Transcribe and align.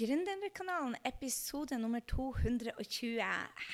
Gründerkanalen, 0.00 0.96
episode 1.04 1.78
nummer 1.78 2.00
220. 2.00 3.20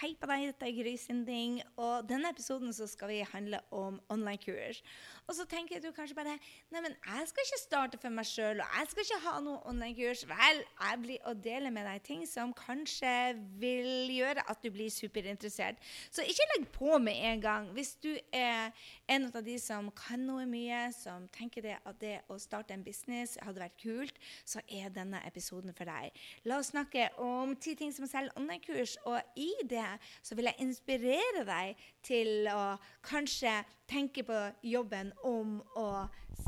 Hei 0.00 0.08
på 0.18 0.26
deg, 0.26 0.48
dette 0.48 0.66
er 0.66 0.74
Gry 0.74 0.94
Sinding. 0.98 1.60
Og 1.78 2.08
denne 2.08 2.32
episoden 2.34 2.72
så 2.74 2.88
skal 2.90 3.12
vi 3.12 3.18
handle 3.30 3.60
om 3.70 4.00
online-kurs. 4.10 4.80
Og 5.28 5.36
så 5.38 5.46
tenker 5.46 5.78
du 5.78 5.92
kanskje 5.94 6.16
bare 6.18 6.34
Nei, 6.74 6.80
men 6.82 6.96
jeg 6.96 7.28
skal 7.30 7.46
ikke 7.46 7.60
starte 7.60 8.00
for 8.02 8.10
meg 8.10 8.26
sjøl, 8.26 8.58
og 8.58 8.74
jeg 8.74 8.90
skal 8.90 9.04
ikke 9.04 9.20
ha 9.22 9.34
noe 9.44 9.60
online-kurs. 9.70 10.24
Vel, 10.26 10.64
jeg 10.64 11.00
blir 11.04 11.28
å 11.30 11.36
dele 11.46 11.70
med 11.70 11.86
deg 11.86 12.02
ting 12.08 12.26
som 12.26 12.50
kanskje 12.58 13.14
vil 13.62 14.10
gjøre 14.16 14.42
at 14.50 14.66
du 14.66 14.72
blir 14.74 14.90
superinteressert. 14.90 15.78
Så 16.10 16.26
ikke 16.26 16.48
legg 16.56 16.66
på 16.74 16.98
med 17.06 17.22
en 17.30 17.46
gang. 17.46 17.70
Hvis 17.78 17.94
du 18.02 18.10
er 18.34 18.74
en 19.14 19.30
av 19.30 19.46
de 19.46 19.54
som 19.62 19.92
kan 19.94 20.26
noe 20.26 20.48
mye, 20.50 20.88
som 20.96 21.30
tenker 21.38 21.68
det 21.70 21.78
at 21.78 22.02
det 22.02 22.16
å 22.26 22.42
starte 22.42 22.74
en 22.74 22.82
business 22.82 23.38
hadde 23.46 23.62
vært 23.62 23.78
kult, 23.78 24.22
så 24.42 24.64
er 24.66 24.90
denne 24.90 25.22
episoden 25.30 25.70
for 25.70 25.86
deg. 25.86 26.15
La 26.44 26.60
oss 26.60 26.72
snakke 26.72 27.08
om 27.22 27.54
ti 27.56 27.74
ting 27.78 27.92
som 27.94 28.08
selger 28.10 28.34
online-kurs. 28.38 28.96
Og 29.04 29.20
i 29.36 29.50
det 29.68 29.88
så 30.22 30.38
vil 30.38 30.50
jeg 30.50 30.66
inspirere 30.66 31.46
deg 31.48 31.86
til 32.06 32.50
å 32.52 32.76
kanskje 33.06 33.58
tenke 33.90 34.26
på 34.26 34.42
jobben 34.66 35.12
om 35.24 35.60
å 35.76 35.88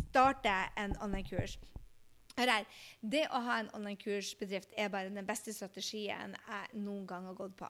starte 0.09 0.55
en 0.77 0.97
online-kurs. 1.03 1.59
Hør 2.39 2.53
her. 2.53 2.67
Det 3.03 3.25
å 3.35 3.41
ha 3.43 3.57
en 3.59 3.71
online-kursbedrift 3.75 4.77
er 4.79 4.93
bare 4.95 5.11
den 5.11 5.27
beste 5.27 5.51
strategien 5.51 6.37
jeg 6.39 6.83
noen 6.85 7.07
gang 7.11 7.27
har 7.27 7.35
gått 7.35 7.57
på. 7.59 7.67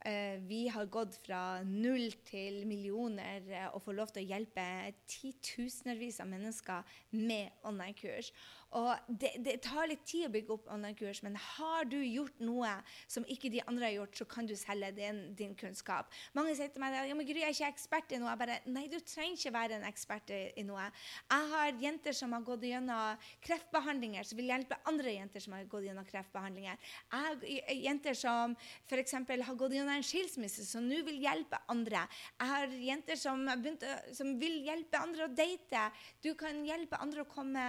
Uh, 0.00 0.40
vi 0.48 0.62
har 0.72 0.88
gått 0.88 1.18
fra 1.26 1.60
null 1.66 2.14
til 2.24 2.62
millioner 2.68 3.44
uh, 3.50 3.66
og 3.74 3.82
får 3.84 3.98
lov 3.98 4.14
til 4.14 4.22
å 4.22 4.30
hjelpe 4.30 4.64
titusenvis 5.10 6.22
av 6.24 6.30
mennesker 6.30 6.96
med 7.12 7.52
online-kurs. 7.68 8.32
Og 8.78 8.90
det, 9.08 9.32
det, 9.42 9.56
tar 9.64 9.88
litt 9.90 10.04
tid 10.06 10.28
å 10.28 10.30
bygge 10.30 10.54
opp 10.54 10.68
online-kurs, 10.70 11.24
men 11.26 11.34
har 11.56 11.88
du 11.90 11.98
gjort 11.98 12.38
noe 12.42 12.70
som 13.10 13.26
ikke 13.26 13.50
de 13.50 13.64
andre 13.66 13.88
har 13.88 13.96
gjort, 13.96 14.20
så 14.20 14.26
kan 14.30 14.46
du 14.46 14.54
selge 14.58 14.92
din, 14.94 15.18
din 15.38 15.56
kunnskap. 15.58 16.12
Mange 16.38 16.54
sier 16.54 16.70
til 16.70 16.82
meg 16.82 16.94
ja, 16.94 17.16
men 17.18 17.26
Gry, 17.26 17.40
jeg 17.42 17.48
er 17.48 17.56
ikke 17.56 17.70
ekspert 17.74 18.14
i 18.14 18.20
noe. 18.22 18.30
Jeg 18.30 18.42
bare, 18.44 18.58
Nei, 18.70 18.84
du 18.90 18.98
trenger 19.02 19.36
ikke 19.36 19.54
være 19.56 19.78
en 19.80 19.86
ekspert 19.88 20.30
i, 20.36 20.40
i, 20.62 20.66
noe. 20.66 20.86
Jeg 21.26 21.50
har 21.50 21.82
jenter 21.82 22.16
som 22.16 22.36
har 22.36 22.46
gått 22.46 22.68
gjennom 22.68 23.26
kreftbehandlinger, 23.42 24.28
som 24.28 24.38
vil 24.38 24.52
hjelpe 24.52 24.78
andre 24.90 25.16
jenter 25.16 25.42
som 25.42 25.58
har 25.58 25.66
gått 25.70 25.88
gjennom 25.88 26.06
kreftbehandlinger. 26.06 26.90
Jeg 27.10 27.26
har 27.26 27.74
jenter 27.90 28.18
som 28.18 28.54
f.eks. 28.86 29.18
har 29.18 29.58
gått 29.58 29.74
gjennom 29.74 29.89
en 29.96 30.06
skilsmisse, 30.06 30.66
som 30.68 30.86
nå 30.86 31.00
vil 31.06 31.20
hjelpe 31.22 31.60
andre. 31.72 32.04
Jeg 32.38 32.52
har 32.52 32.76
jenter 32.90 33.20
som, 33.20 33.42
begynt, 33.50 33.86
som 34.16 34.34
vil 34.40 34.60
hjelpe 34.66 35.00
andre 35.00 35.26
å 35.26 35.32
date. 35.32 35.86
Du 36.24 36.32
kan 36.38 36.62
hjelpe 36.66 37.00
andre 37.00 37.24
å 37.24 37.30
komme 37.30 37.64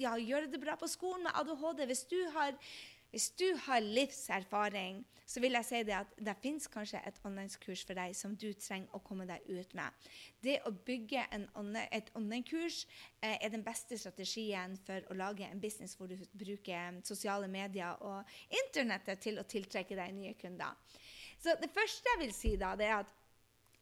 ja, 0.00 0.16
gjøre 0.18 0.50
det 0.52 0.60
bra 0.62 0.76
på 0.80 0.90
skolen 0.90 1.28
med 1.28 1.38
ADHD. 1.40 1.86
Hvis 1.90 2.04
du 2.10 2.18
har, 2.34 2.58
hvis 3.12 3.30
du 3.38 3.48
har 3.66 3.82
livserfaring, 3.84 5.02
så 5.32 5.40
vil 5.40 5.56
jeg 5.56 5.66
si 5.66 5.80
det 5.86 5.94
at 5.96 6.14
det 6.20 6.34
fins 6.42 6.66
kanskje 6.70 7.00
et 7.06 7.20
online-kurs 7.24 7.84
for 7.88 7.96
deg 7.96 8.14
som 8.16 8.34
du 8.36 8.50
trenger 8.58 8.96
å 8.96 9.00
komme 9.04 9.26
deg 9.28 9.44
ut 9.48 9.74
med. 9.78 10.08
Det 10.44 10.58
å 10.68 10.72
bygge 10.74 11.24
online, 11.58 11.86
et 11.94 12.10
online-kurs 12.18 12.82
eh, 13.22 13.38
er 13.38 13.52
den 13.54 13.64
beste 13.64 13.98
strategien 13.98 14.76
for 14.86 15.06
å 15.08 15.16
lage 15.16 15.46
en 15.48 15.62
business 15.62 15.96
hvor 15.96 16.10
du 16.10 16.18
bruker 16.36 17.00
sosiale 17.06 17.48
medier 17.48 18.02
og 18.04 18.28
internettet 18.64 19.22
til 19.24 19.40
å 19.40 19.46
tiltrekke 19.48 19.96
deg 19.98 20.14
nye 20.18 20.36
kunder. 20.40 20.76
Så 21.42 21.56
det 21.58 21.72
første 21.74 22.14
jeg 22.14 22.22
vil 22.22 22.36
si, 22.36 22.54
da, 22.60 22.76
det 22.78 22.86
er 22.86 23.00
at 23.02 23.18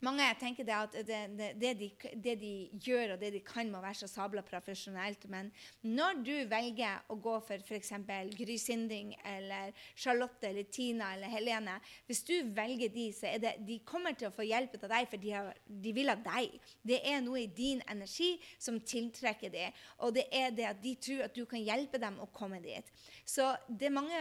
mange 0.01 0.25
tenker 0.41 0.65
det 0.65 0.73
at 0.73 0.95
det, 1.05 1.19
det, 1.37 1.49
det, 1.61 1.71
de, 1.77 1.89
det, 2.25 2.35
de, 2.41 2.53
gjør 2.81 3.15
og 3.15 3.21
det 3.21 3.35
de 3.35 3.43
kan, 3.45 3.69
må 3.69 3.83
være 3.85 3.99
så 3.99 4.09
sabla 4.09 4.41
profesjonelt. 4.47 5.27
Men 5.29 5.51
når 5.85 6.23
du 6.25 6.33
velger 6.49 7.03
å 7.13 7.19
gå 7.21 7.35
for 7.45 7.61
f.eks. 7.61 7.93
Gry 8.33 8.57
Sinding 8.61 9.13
eller 9.29 9.75
Charlotte 9.93 10.49
eller 10.49 10.71
Tina 10.73 11.13
eller 11.15 11.29
Helene 11.29 11.77
Hvis 12.09 12.23
du 12.25 12.33
velger 12.57 12.89
de, 12.95 13.11
så 13.13 13.29
er 13.29 13.43
det 13.45 13.53
de 13.69 13.77
kommer 13.85 14.17
til 14.17 14.31
å 14.31 14.33
få 14.33 14.47
hjelp 14.49 14.79
av 14.81 14.89
deg, 14.95 15.11
for 15.11 15.21
de, 15.21 15.35
har, 15.37 15.53
de 15.85 15.93
vil 15.93 16.13
ha 16.13 16.17
deg. 16.17 16.57
Det 16.81 17.03
er 17.05 17.21
noe 17.27 17.45
i 17.45 17.53
din 17.61 17.85
energi 17.93 18.33
som 18.57 18.81
tiltrekker 18.81 19.53
dem. 19.53 19.77
Og 20.01 20.17
det 20.17 20.31
er 20.33 20.49
det 20.57 20.69
at 20.71 20.81
de 20.81 20.95
tror 20.97 21.27
at 21.29 21.37
du 21.37 21.45
kan 21.51 21.61
hjelpe 21.61 22.01
dem 22.01 22.17
å 22.25 22.31
komme 22.33 22.63
dit. 22.65 22.89
Så 23.31 23.47
det 23.69 23.93
mange 23.95 24.19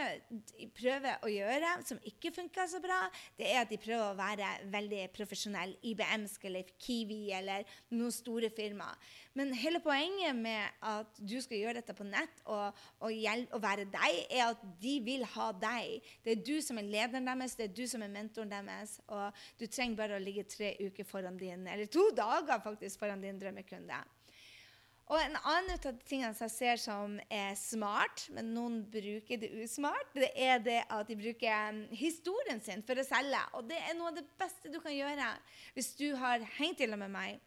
prøver 0.76 1.22
å 1.24 1.30
gjøre 1.30 1.72
som 1.86 1.98
ikke 2.06 2.30
funker 2.34 2.68
så 2.70 2.78
bra, 2.82 2.98
det 3.38 3.48
er 3.48 3.64
at 3.64 3.72
de 3.72 3.78
prøver 3.80 4.04
å 4.04 4.18
være 4.18 4.50
veldig 4.70 5.08
profesjonelle 5.16 5.80
IBMsk 5.90 6.46
eller 6.46 6.70
Kiwi 6.78 7.32
eller 7.34 7.66
noen 7.90 8.14
store 8.14 8.52
firmaer. 8.54 8.98
Men 9.34 9.50
hele 9.54 9.80
poenget 9.82 10.36
med 10.36 10.78
at 10.86 11.18
du 11.18 11.36
skal 11.42 11.58
gjøre 11.58 11.80
dette 11.80 11.94
på 11.96 12.06
nett 12.06 12.42
og, 12.44 12.76
og, 13.00 13.10
og, 13.10 13.58
være 13.62 13.88
deg, 13.90 14.22
er 14.30 14.44
at 14.48 14.62
de 14.82 14.94
vil 15.06 15.26
ha 15.34 15.50
deg. 15.54 16.06
Det 16.24 16.36
er 16.36 16.46
du 16.46 16.56
som 16.62 16.78
er 16.78 16.90
lederen 16.90 17.26
deres, 17.30 17.56
det 17.58 17.68
er 17.68 17.76
du 17.80 17.84
som 17.90 18.06
er 18.06 18.14
mentoren 18.14 18.52
deres. 18.52 18.98
Og 19.10 19.42
du 19.58 19.66
trenger 19.66 19.98
bare 19.98 20.18
å 20.18 20.22
ligge 20.22 20.46
tre 20.50 20.74
uker 20.80 21.06
foran 21.08 21.38
din, 21.40 21.66
eller 21.66 21.90
to 21.90 22.10
dager 22.14 22.62
faktisk 22.62 23.02
foran 23.02 23.22
din 23.22 23.38
drømmekunde. 23.42 24.02
Og 25.10 25.18
en 25.18 25.34
annen 25.40 25.74
av 25.74 25.96
tingene 26.06 26.36
som 26.38 26.46
jeg 26.46 26.54
ser 26.54 26.78
som 26.78 27.16
er 27.34 27.56
smart, 27.58 28.28
men 28.30 28.52
noen 28.54 28.76
bruker 28.92 29.40
det 29.42 29.50
usmart, 29.58 30.12
det 30.14 30.30
er 30.38 30.60
det 30.62 30.84
at 30.86 31.08
de 31.08 31.16
bruker 31.18 31.72
um, 31.74 31.80
historien 31.98 32.62
sin 32.62 32.84
for 32.86 32.94
å 32.94 33.04
selge. 33.06 33.40
Og 33.58 33.66
det 33.66 33.80
er 33.88 33.96
noe 33.98 34.12
av 34.12 34.20
det 34.20 34.26
beste 34.38 34.70
du 34.70 34.78
kan 34.78 34.94
gjøre. 34.94 35.32
Hvis 35.74 35.96
du 35.98 36.12
har 36.20 36.46
hengt 36.60 36.78
til 36.78 36.94
med 36.94 37.10
meg 37.10 37.40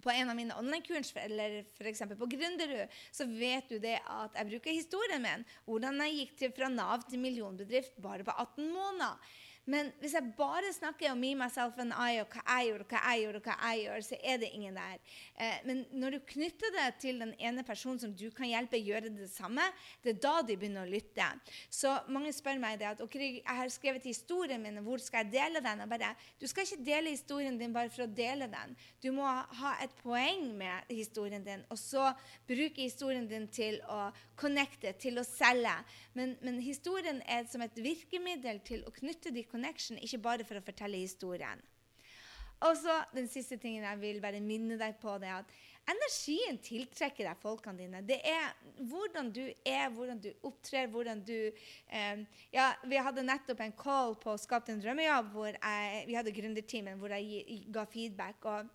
på 0.00 0.12
en 0.14 0.32
av 0.32 0.38
mine 0.38 0.56
online-kurs, 0.56 1.12
eller 1.20 1.58
f.eks. 1.76 2.06
på 2.16 2.30
Gründerud, 2.32 2.96
så 3.12 3.28
vet 3.28 3.68
du 3.68 3.76
det 3.82 3.98
at 4.00 4.40
jeg 4.40 4.54
bruker 4.54 4.78
historien 4.78 5.20
min. 5.20 5.44
Hvordan 5.68 6.00
jeg 6.06 6.16
gikk 6.22 6.34
til 6.40 6.56
fra 6.56 6.72
Nav 6.72 7.04
til 7.10 7.20
millionbedrift 7.20 8.00
bare 8.00 8.24
på 8.24 8.32
18 8.32 8.72
måneder. 8.72 9.36
Men 9.66 9.88
hvis 9.98 10.14
jeg 10.14 10.34
bare 10.38 10.70
snakker 10.70 11.10
om 11.10 11.18
me, 11.18 11.32
myself 11.34 11.78
and 11.82 11.90
I, 11.90 12.20
og 12.22 12.30
hva 12.30 12.42
jeg 12.46 12.68
gjør, 12.68 12.84
og 12.84 12.92
hva 12.92 13.00
jeg 13.02 13.22
gjør, 13.24 13.38
og 13.38 13.48
hva 13.48 13.56
jeg 13.72 13.80
gjør, 13.82 14.04
så 14.06 14.18
er 14.22 14.38
det 14.38 14.50
ingen 14.54 14.78
der. 14.78 15.00
Eh, 15.42 15.56
men 15.66 15.80
når 15.90 16.16
du 16.16 16.18
knytter 16.30 16.74
det 16.76 16.86
til 17.02 17.18
den 17.24 17.32
ene 17.42 17.64
personen 17.66 17.98
som 17.98 18.12
du 18.14 18.28
kan 18.34 18.46
hjelpe 18.46 18.78
gjøre 18.78 19.10
det 19.10 19.26
samme, 19.32 19.64
det 20.04 20.14
er 20.14 20.20
da 20.22 20.34
de 20.46 20.54
begynner 20.54 20.86
å 20.86 20.92
lytte. 20.92 21.26
Så 21.66 21.96
mange 22.14 22.30
spør 22.36 22.60
meg 22.62 22.78
det 22.78 22.92
at 22.92 23.02
ok, 23.02 23.16
jeg 23.18 23.58
har 23.58 23.72
skrevet 23.74 24.06
historien 24.06 24.62
min, 24.62 24.78
hvor 24.86 25.02
skal 25.02 25.24
jeg 25.24 25.34
dele 25.34 25.64
den? 25.64 25.82
Og 25.82 25.90
bare, 25.90 26.12
du 26.38 26.46
skal 26.46 26.62
ikke 26.62 26.86
dele 26.86 27.16
historien 27.16 27.58
din 27.58 27.74
bare 27.74 27.90
for 27.90 28.06
å 28.06 28.10
dele 28.22 28.46
den. 28.52 28.78
Du 29.02 29.10
må 29.16 29.26
ha 29.26 29.74
et 29.82 29.98
poeng 30.02 30.46
med 30.58 30.94
historien 30.94 31.42
din, 31.42 31.66
og 31.74 31.80
så 31.80 32.12
bruke 32.46 32.84
historien 32.86 33.26
din 33.26 33.50
til 33.50 33.80
å 33.90 34.12
connecte, 34.38 34.94
til 35.00 35.18
å 35.18 35.26
selge. 35.26 35.74
Men, 36.16 36.34
men 36.40 36.60
historien 36.64 37.20
er 37.28 37.44
som 37.50 37.60
et 37.64 37.76
virkemiddel 37.76 38.62
til 38.64 38.84
å 38.88 38.92
knytte 38.94 39.32
de 39.34 39.44
connection, 39.44 39.98
ikke 40.00 40.22
bare 40.24 40.46
for 40.48 40.58
å 40.58 40.64
fortelle 40.64 41.02
historien. 41.02 41.60
Og 42.64 42.76
så 42.80 42.92
den 43.12 43.26
siste 43.28 43.58
tingen 43.60 43.84
jeg 43.84 44.00
vil 44.00 44.20
bare 44.22 44.40
minne 44.40 44.78
deg 44.80 44.96
på, 45.00 45.18
det 45.20 45.28
er 45.28 45.42
at 45.42 45.50
energien 45.92 46.56
tiltrekker 46.64 47.28
deg 47.28 47.42
folkene 47.42 47.82
dine. 47.82 48.00
Det 48.06 48.16
er 48.24 48.54
hvordan 48.88 49.28
du 49.34 49.42
er, 49.44 49.90
hvordan 49.92 50.22
du 50.24 50.30
opptrer, 50.48 50.88
hvordan 50.90 51.20
du 51.26 51.36
eh, 51.36 52.24
Ja, 52.54 52.70
vi 52.88 52.96
hadde 52.96 53.26
nettopp 53.26 53.60
en 53.60 53.76
call 53.76 54.16
på 54.22 54.38
Skap 54.40 54.72
en 54.72 54.80
drømmejobb, 54.80 55.30
hvor 55.36 55.52
jeg, 55.52 56.02
vi 56.08 56.16
hadde 56.16 56.34
gründerteamen 56.34 56.98
hvor 57.00 57.12
jeg 57.12 57.60
ga 57.76 57.84
feedback. 57.92 58.48
og 58.48 58.72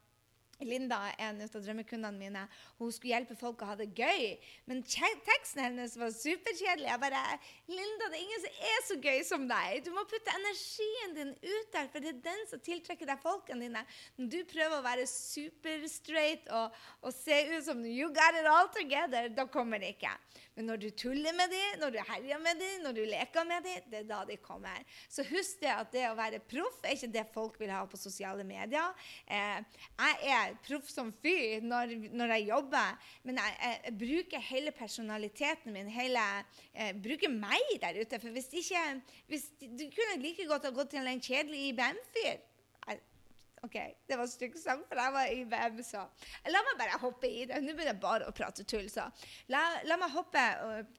Linda, 0.67 0.99
en 1.17 1.41
av 1.41 1.55
drømmekundene 1.55 2.17
mine, 2.17 2.43
hun 2.79 2.91
skulle 2.93 3.15
hjelpe 3.15 3.37
folk 3.39 3.61
å 3.63 3.71
ha 3.71 3.75
det 3.79 3.89
gøy. 3.97 4.37
Men 4.69 4.83
teksten 4.85 5.63
hennes 5.63 5.97
var 5.99 6.13
superkjedelig. 6.15 6.87
Jeg 6.87 7.01
bare 7.01 7.21
'Linda, 7.67 8.09
det 8.09 8.19
er 8.19 8.25
ingen 8.25 8.43
som 8.45 8.65
er 8.71 8.81
så 8.87 8.97
gøy 9.01 9.23
som 9.25 9.47
deg.' 9.49 9.83
Du 9.85 9.91
må 9.91 10.05
putte 10.09 10.35
energien 10.37 11.15
din 11.15 11.33
ut 11.33 11.71
der, 11.73 11.87
for 11.87 11.99
det 11.99 12.09
er 12.09 12.21
den 12.29 12.45
som 12.49 12.59
tiltrekker 12.59 13.09
deg 13.09 13.23
folkene 13.23 13.67
dine. 13.67 13.85
Når 14.17 14.31
du 14.31 14.39
prøver 14.45 14.77
å 14.77 14.85
være 14.85 15.07
superstraight 15.07 16.47
og, 16.49 16.77
og 17.01 17.13
se 17.13 17.41
ut 17.55 17.65
som 17.65 17.83
'you 17.85 18.09
got 18.13 18.37
it 18.39 18.45
all 18.45 18.69
together', 18.69 19.29
da 19.29 19.45
kommer 19.45 19.79
det 19.79 19.95
ikke. 19.97 20.13
Når 20.65 20.81
du 20.81 20.89
tuller 20.95 21.35
med 21.37 21.51
dem, 21.53 21.79
når 21.81 21.93
du 21.95 21.99
herjer 22.07 22.41
med 22.41 22.59
dem, 22.61 22.83
når 22.85 22.97
du 22.97 23.01
leker 23.09 23.47
med 23.47 23.65
dem, 23.67 23.87
det 23.91 23.99
er 24.01 24.09
da 24.09 24.21
de 24.27 24.37
kommer. 24.41 24.83
Så 25.09 25.25
husk 25.27 25.61
det 25.63 25.71
at 25.73 25.91
det 25.93 26.05
å 26.09 26.17
være 26.17 26.41
proff 26.51 26.81
er 26.83 26.95
ikke 26.95 27.11
det 27.15 27.25
folk 27.33 27.57
vil 27.61 27.73
ha 27.73 27.81
på 27.89 27.99
sosiale 27.99 28.45
medier. 28.47 28.93
Eh, 29.25 29.81
jeg 29.97 30.35
er 30.37 30.57
proff 30.65 30.89
som 30.91 31.11
fyr 31.23 31.65
når, 31.65 31.95
når, 32.11 32.35
jeg 32.37 32.47
jobber, 32.51 33.09
men 33.27 33.41
jeg, 33.41 33.57
jeg, 33.61 33.79
jeg, 33.85 33.97
bruker 34.01 34.47
hele 34.51 34.75
personaliteten 34.75 35.75
min, 35.75 35.91
hele, 35.91 36.27
eh, 36.73 36.93
bruker 36.97 37.31
meg 37.33 37.75
der 37.81 38.01
ute. 38.01 38.21
For 38.21 38.33
hvis 38.35 38.51
ikke 38.61 38.85
hvis, 39.27 39.49
Du 39.61 39.83
kunne 39.93 40.21
like 40.21 40.45
godt 40.47 40.65
ha 40.67 40.71
gått 40.75 40.93
til 40.93 41.07
en 41.07 41.21
kjedelig 41.21 41.67
IBM-fyr. 41.71 42.50
OK, 43.61 43.75
det 44.09 44.17
var 44.17 44.25
stygg 44.25 44.55
sang, 44.57 44.79
for 44.89 44.97
jeg 44.97 45.13
var 45.13 45.27
i 45.29 45.41
VM, 45.45 45.81
så 45.85 45.99
La 46.49 46.63
meg 46.65 46.79
bare 46.79 46.97
hoppe 46.97 47.29
i 47.29 47.43
det. 47.45 47.59
Nå 47.61 47.75
begynner 47.75 47.91
jeg 47.91 48.01
bare 48.01 48.25
å 48.25 48.33
prate 48.33 48.63
tull, 48.65 48.87
så. 48.89 49.03
La, 49.53 49.59
la 49.85 49.99
meg 50.01 50.09
hoppe 50.15 50.41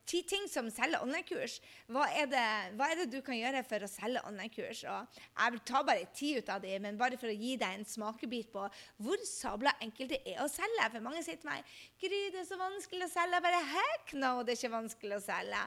Ti 0.06 0.20
ting 0.30 0.46
som 0.50 0.68
selger 0.70 1.02
online-kurs. 1.02 1.56
Hva, 1.90 2.06
hva, 2.30 2.86
er 2.86 3.00
det 3.00 3.08
du 3.10 3.18
kan 3.26 3.34
gjøre 3.34 3.64
for 3.66 3.82
å 3.82 3.88
selge 3.90 4.22
online-kurs? 4.30 4.84
Jeg 4.86 5.56
vil 5.56 5.64
ta 5.72 5.82
bare 5.88 6.06
ti 6.14 6.36
ut 6.38 6.52
av 6.54 6.62
de, 6.62 6.76
men 6.84 7.00
bare 7.00 7.18
for 7.18 7.32
å 7.32 7.34
gi 7.34 7.56
deg 7.58 7.80
en 7.80 7.88
smakebit 7.88 8.52
på 8.54 8.68
hvor 9.02 9.26
sabla 9.26 9.74
enkelt 9.82 10.14
det 10.14 10.22
er 10.22 10.44
å 10.44 10.50
selge. 10.52 10.86
For 10.94 11.08
mange 11.08 11.24
sier 11.26 11.42
til 11.42 11.50
meg 11.50 11.66
Gry, 11.98 12.22
det 12.30 12.44
er 12.44 12.46
så 12.46 12.60
vanskelig 12.62 13.08
å 13.08 13.12
selge. 13.16 13.40
Jeg 13.40 13.46
bare 13.48 13.66
Heck 13.72 14.14
no, 14.22 14.32
det 14.46 14.54
er 14.54 14.62
ikke 14.62 14.76
vanskelig 14.78 15.18
å 15.18 15.24
selge. 15.26 15.66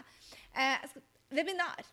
Eh, 0.64 0.98
webinar 1.36 1.84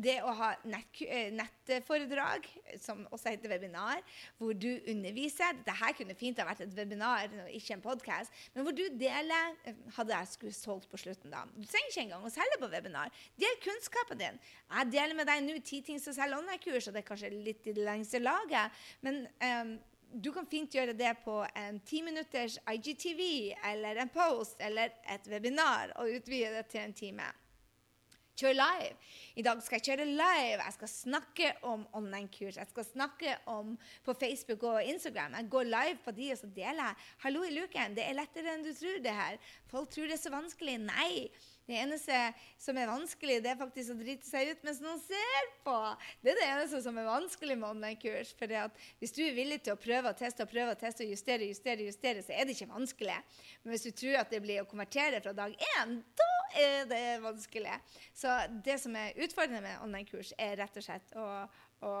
det 0.00 0.16
å 0.24 0.32
ha 0.34 0.50
nett, 0.66 1.00
eh, 1.06 2.78
som 2.80 3.04
også 3.10 3.32
heter 3.32 3.52
webinar, 3.52 4.02
hvor 4.38 4.54
du 4.56 4.70
underviser 4.90 5.56
Dette 5.64 5.92
kunne 5.98 6.16
fint 6.18 6.38
ha 6.40 6.46
vært 6.48 6.64
et 6.66 6.74
webinar, 6.76 7.30
ikke 7.54 7.76
en 7.76 7.84
podkast, 7.84 8.32
men 8.54 8.66
hvor 8.66 8.74
du 8.76 8.84
deler 8.98 9.54
eh, 9.64 9.80
Hadde 9.96 10.16
jeg 10.16 10.32
skulle 10.32 10.56
solgt 10.56 10.90
på 10.90 11.00
slutten, 11.00 11.30
da. 11.30 11.44
Du 11.54 11.64
trenger 11.66 11.90
ikke 11.90 12.04
engang 12.06 12.26
å 12.26 12.32
selge 12.32 12.58
på 12.60 12.70
webinar. 12.72 13.12
Del 13.38 13.58
kunnskapen 13.62 14.20
din. 14.20 14.38
Jeg 14.72 14.92
deler 14.92 15.18
med 15.18 15.28
deg 15.30 15.42
nå 15.44 15.58
ti 15.64 15.80
ting 15.86 16.00
som 16.02 16.16
selger 16.16 16.40
online-kurs, 16.40 16.88
og 16.88 16.96
det 16.96 17.04
er 17.04 17.08
kanskje 17.08 17.32
litt 17.34 17.68
i 17.70 17.76
det 17.76 17.84
lengste 17.84 18.22
laget, 18.22 18.84
men 19.04 19.24
um, 19.44 19.76
du 20.14 20.30
kan 20.34 20.46
fint 20.46 20.74
gjøre 20.74 20.94
det 20.96 21.10
på 21.24 21.40
en 21.58 21.80
ti 21.86 22.00
minutters 22.06 22.58
IGTV 22.70 23.22
eller 23.70 23.98
en 24.02 24.12
post 24.14 24.60
eller 24.62 24.94
et 25.10 25.26
webinar 25.30 25.94
og 25.98 26.12
utvide 26.18 26.52
det 26.54 26.68
til 26.70 26.84
en 26.84 26.94
time. 26.94 27.26
Kjør 28.34 28.56
live. 28.58 28.94
I 29.38 29.42
dag 29.46 29.60
skal 29.62 29.78
jeg 29.78 29.84
kjøre 29.92 30.04
live. 30.10 30.58
Jeg 30.58 30.74
skal 30.74 30.90
snakke 30.90 31.50
om 31.70 31.84
online-kurs. 31.94 32.56
Jeg 32.58 32.66
skal 32.66 32.86
snakke 32.88 33.36
om 33.46 33.76
på 34.02 34.14
Facebook 34.18 34.64
og 34.66 34.82
Instagram. 34.82 35.36
Jeg 35.38 35.50
går 35.52 35.68
live 35.68 36.00
på 36.02 36.14
de, 36.16 36.32
og 36.34 36.40
så 36.40 36.50
deler 36.56 36.80
jeg. 36.82 36.96
Hallo 37.22 37.44
i 37.46 37.52
luken. 37.54 37.94
Det 37.94 38.02
er 38.02 38.16
lettere 38.18 38.56
enn 38.56 38.66
du 38.66 38.72
tror, 38.74 38.98
det 39.04 39.14
her. 39.14 39.38
Folk 39.70 39.94
tror 39.94 40.10
det 40.10 40.16
er 40.18 40.22
så 40.24 40.34
vanskelig. 40.34 40.80
Nei. 40.82 41.30
Det 41.64 41.78
eneste 41.78 42.18
som 42.60 42.76
er 42.76 42.90
vanskelig, 42.90 43.38
det 43.40 43.54
er 43.54 43.60
faktisk 43.62 43.94
å 43.94 44.00
drite 44.02 44.26
seg 44.28 44.50
ut 44.50 44.66
mens 44.66 44.82
noen 44.82 44.98
ser 45.00 45.48
på. 45.64 45.78
Det 46.20 46.34
er 46.34 46.40
det 46.42 46.50
eneste 46.50 46.82
som 46.84 46.98
er 47.00 47.06
vanskelig 47.06 47.56
med 47.60 47.70
online-kurs. 47.70 48.34
For 48.34 48.58
hvis 48.98 49.14
du 49.14 49.22
er 49.28 49.38
villig 49.38 49.62
til 49.62 49.78
å 49.78 49.80
prøve 49.80 50.10
og 50.10 50.18
teste 50.18 50.42
og 50.42 50.50
prøve 50.50 50.74
og 50.74 50.82
teste 50.82 51.06
og 51.06 51.14
justere, 51.14 51.46
justere, 51.54 51.86
justere, 51.86 52.26
så 52.26 52.34
er 52.34 52.50
det 52.50 52.58
ikke 52.58 52.74
vanskelig. 52.74 53.22
Men 53.62 53.76
hvis 53.76 53.86
du 53.86 53.94
tror 53.94 54.24
at 54.26 54.34
det 54.34 54.42
blir 54.42 54.66
å 54.66 54.68
konvertere 54.68 55.22
fra 55.22 55.38
dag 55.38 55.54
én, 55.78 56.00
da 56.18 56.33
er 56.54 57.20
vanskelig. 57.24 57.76
Så 58.14 58.32
det 58.64 58.78
som 58.82 58.96
er 58.98 59.18
utfordrende 59.24 59.62
med 59.64 59.84
online-kurs, 59.84 60.32
er 60.38 60.56
rett 60.60 60.80
og 60.80 60.86
slett 60.86 61.14
å, 61.18 61.28
å 61.84 61.94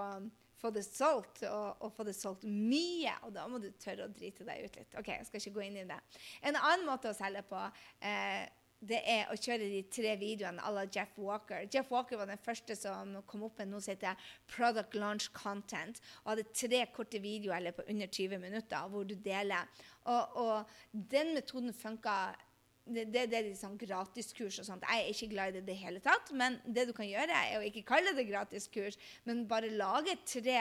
få 0.64 0.72
det 0.74 0.84
solgt, 0.86 1.44
og, 1.50 1.84
og, 1.84 1.92
få 1.92 2.06
det 2.08 2.16
solgt 2.16 2.44
mye. 2.48 3.14
Og 3.26 3.34
da 3.36 3.46
må 3.50 3.60
du 3.62 3.70
tørre 3.80 4.08
å 4.08 4.12
drite 4.12 4.46
deg 4.48 4.66
ut 4.66 4.80
litt. 4.80 4.98
Ok, 5.00 5.12
jeg 5.12 5.28
skal 5.28 5.42
ikke 5.42 5.56
gå 5.58 5.64
inn 5.68 5.80
i 5.82 5.88
det. 5.88 6.02
En 6.42 6.56
annen 6.56 6.86
måte 6.88 7.10
å 7.10 7.16
selge 7.16 7.44
på 7.48 7.60
eh, 8.00 8.44
det 8.84 9.00
er 9.08 9.30
å 9.32 9.36
kjøre 9.38 9.66
de 9.70 9.80
tre 9.92 10.12
videoene 10.20 10.62
à 10.64 10.70
la 10.74 10.84
Jeff 10.84 11.14
Walker. 11.16 11.64
Jeff 11.72 11.90
Walker 11.92 12.18
var 12.20 12.28
den 12.28 12.40
første 12.42 12.76
som 12.76 13.14
kom 13.28 13.46
opp 13.46 13.60
med 13.60 13.70
noe 13.70 13.84
som 13.84 13.94
heter 13.94 14.18
Product 14.50 14.96
Launch 14.98 15.30
Content. 15.36 16.00
og 16.24 16.34
hadde 16.34 16.46
tre 16.52 16.82
korte 16.92 17.20
videoer 17.22 17.58
eller 17.58 17.76
på 17.76 17.86
under 17.88 18.10
20 18.10 18.42
minutter 18.42 18.88
hvor 18.92 19.06
du 19.08 19.14
deler. 19.14 19.70
Og, 20.04 20.36
og 20.36 20.74
den 20.92 21.32
metoden 21.36 21.72
funka 21.72 22.34
det, 22.84 23.04
det, 23.12 23.28
det, 23.32 23.38
er 23.40 23.54
sånn 23.56 23.78
gratiskurs 23.80 24.58
og 24.60 24.66
sånt. 24.68 24.84
Jeg 24.84 25.04
er 25.04 25.12
ikke 25.12 25.30
glad 25.32 25.52
i 25.52 25.56
det 25.56 25.62
i 25.64 25.68
det 25.70 25.78
hele 25.80 26.02
tatt. 26.04 26.32
Men 26.36 26.58
det 26.64 26.86
du 26.90 26.92
kan 26.96 27.08
gjøre, 27.08 27.32
er 27.32 27.60
å 27.60 27.64
ikke 27.64 27.86
kalle 27.88 28.12
det 28.16 28.26
gratiskurs, 28.28 28.98
men 29.24 29.46
bare 29.48 29.72
lage 29.72 30.18
tre 30.28 30.58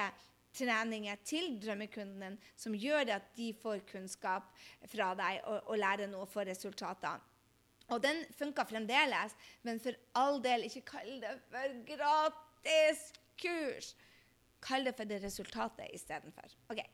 treninger 0.53 1.19
til 1.25 1.57
drømmekunden 1.61 2.37
som 2.55 2.75
gjør 2.77 3.15
at 3.15 3.31
de 3.37 3.49
får 3.57 3.83
kunnskap 3.89 4.51
fra 4.91 5.11
deg 5.17 5.41
og, 5.49 5.69
og 5.73 5.79
lærer 5.81 6.11
noe 6.11 6.27
for 6.29 6.47
resultatene. 6.47 7.19
Og 7.91 7.99
den 8.01 8.21
funka 8.37 8.63
fremdeles, 8.65 9.33
men 9.67 9.81
for 9.83 9.97
all 10.17 10.39
del, 10.41 10.63
ikke 10.69 10.85
kall 10.93 11.09
det 11.21 11.33
for 11.51 11.73
gratis 11.89 13.09
kurs. 13.41 13.91
Kall 14.63 14.87
det 14.87 14.95
for 14.95 15.09
det 15.09 15.19
resultatet 15.25 15.91
istedenfor. 15.91 16.55
Okay. 16.71 16.87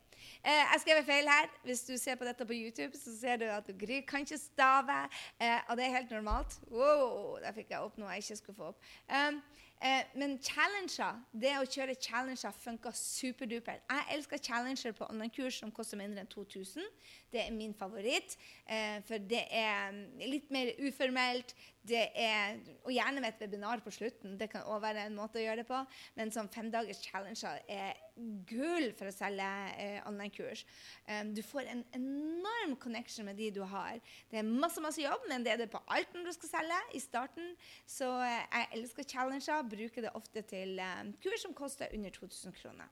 Eh, 0.44 0.64
jeg 0.74 0.84
skrev 0.84 1.04
feil 1.08 1.30
her. 1.30 1.50
Hvis 1.64 1.84
du 1.88 1.94
ser 1.98 2.16
på 2.20 2.28
dette 2.28 2.46
på 2.46 2.58
YouTube, 2.58 2.98
så 2.98 3.16
ser 3.20 3.42
du 3.42 3.46
at 3.50 3.72
Gry 3.80 4.02
kan 4.08 4.26
ikke 4.26 4.38
stave. 4.38 5.00
Eh, 5.42 5.60
og 5.70 5.78
det 5.78 5.86
er 5.86 5.96
helt 5.98 6.12
normalt. 6.12 6.60
Wow, 6.72 7.38
der 7.44 7.56
fikk 7.56 7.74
jeg 7.74 7.80
opp 7.80 7.98
noe 8.00 8.14
jeg 8.16 8.26
ikke 8.26 8.40
skulle 8.42 8.60
få 8.60 8.72
opp. 8.74 8.92
Um, 9.10 9.42
Eh, 9.82 10.04
men 10.20 10.34
challenger, 10.44 11.22
det 11.32 11.54
å 11.56 11.64
kjøre 11.64 11.96
challenger 12.04 12.52
funka 12.52 12.92
superduper. 12.92 13.80
Jeg 13.88 14.18
elsker 14.18 14.42
challenger 14.44 14.92
på 14.98 15.08
online-kurs 15.08 15.62
som 15.62 15.72
koster 15.72 16.00
mindre 16.02 16.26
enn 16.26 16.32
2000. 16.32 16.84
Det 17.32 17.46
er 17.46 17.56
min 17.56 17.74
favoritt. 17.78 18.36
Eh, 18.68 19.00
for 19.08 19.24
det 19.32 19.46
er 19.56 19.96
litt 20.26 20.52
mer 20.52 20.74
uformelt. 20.84 21.56
Det 21.90 22.02
er, 22.12 22.60
og 22.84 22.92
gjerne 22.92 23.22
med 23.24 23.32
et 23.32 23.42
webinar 23.46 23.80
på 23.86 23.94
slutten. 23.96 24.36
Det 24.38 24.50
kan 24.52 24.68
òg 24.68 24.82
være 24.84 25.08
en 25.08 25.16
måte 25.16 25.40
å 25.40 25.46
gjøre 25.46 25.64
det 25.64 25.70
på. 25.70 25.80
Men 26.20 26.34
sånn 26.36 26.52
femdagers 26.52 27.00
challenger 27.06 27.64
er 27.72 27.96
gull 28.50 28.92
for 29.00 29.08
å 29.08 29.16
selge 29.16 29.48
eh, 29.80 30.00
online-kurs. 30.10 30.66
Um, 31.08 31.32
du 31.36 31.40
får 31.46 31.70
en 31.72 31.86
enorm 31.96 32.76
connection 32.82 33.30
med 33.30 33.40
de 33.40 33.48
du 33.56 33.62
har. 33.64 34.02
Det 34.30 34.42
er 34.42 34.50
masse 34.50 34.84
masse 34.84 35.02
jobb, 35.02 35.24
men 35.32 35.46
det 35.46 35.54
er 35.54 35.64
det 35.64 35.70
på 35.72 35.82
alt 35.88 36.12
når 36.14 36.28
du 36.28 36.36
skal 36.36 36.52
selge 36.52 36.82
i 37.00 37.02
starten. 37.04 37.54
Så 37.88 38.12
eh, 38.26 38.44
jeg 38.44 38.70
elsker 38.82 39.08
challenger. 39.16 39.69
Bruker 39.70 40.08
det 40.08 40.16
ofte 40.18 40.44
til 40.50 40.80
um, 40.84 41.14
kurs 41.24 41.46
som 41.46 41.54
koster 41.58 41.92
under 41.94 42.10
2000 42.16 42.58
kroner. 42.62 42.90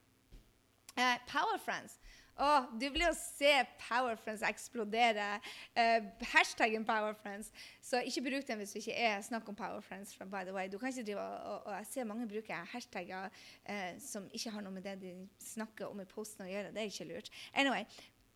Eh, 0.97 1.18
Power 1.29 1.59
Friends. 1.62 2.00
Oh, 2.39 2.65
du 2.81 2.85
vil 2.94 3.01
jo 3.01 3.13
se 3.18 3.51
Powerfriends 3.81 4.44
eksplodere. 4.45 5.39
Eh, 5.75 6.03
hashtaggen 6.21 6.85
Powerfriends. 6.85 7.51
Så 7.81 8.01
ikke 8.06 8.21
bruk 8.21 8.47
den 8.47 8.57
hvis 8.62 8.75
det 8.75 8.83
ikke 8.83 8.94
er 8.94 9.21
snakk 9.21 9.50
om 9.50 9.56
Powerfriends. 9.56 10.18
by 10.18 10.44
the 10.45 10.53
way. 10.53 10.69
Du 10.71 10.77
kan 10.77 10.89
ikke 10.89 11.03
drive 11.03 11.19
og, 11.19 11.65
og 11.65 11.74
Jeg 11.74 11.85
ser 11.85 12.03
mange 12.03 12.27
bruker 12.27 12.53
hashtagger 12.74 13.30
eh, 13.69 14.00
som 14.00 14.30
ikke 14.33 14.50
har 14.50 14.62
noe 14.62 14.73
med 14.73 14.83
det 14.83 15.01
de 15.01 15.30
snakker 15.39 15.85
om 15.85 16.01
i 16.01 16.06
posten 16.06 16.45
å 16.45 16.50
gjøre. 16.50 16.71
Det 16.71 16.81
er 16.81 16.91
ikke 16.94 17.09
lurt. 17.13 17.30
Anyway, 17.53 17.85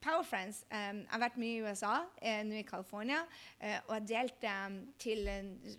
Powerfriends 0.01 0.63
um, 0.71 1.01
Jeg 1.03 1.11
har 1.13 1.21
vært 1.21 1.37
mye 1.41 1.57
i 1.59 1.61
USA, 1.65 1.93
eh, 2.21 2.41
nå 2.47 2.57
i 2.57 2.65
California, 2.65 3.19
eh, 3.61 3.77
og 3.87 3.93
jeg 3.95 4.07
delte 4.09 4.53
um, 4.65 4.77
til 5.01 5.27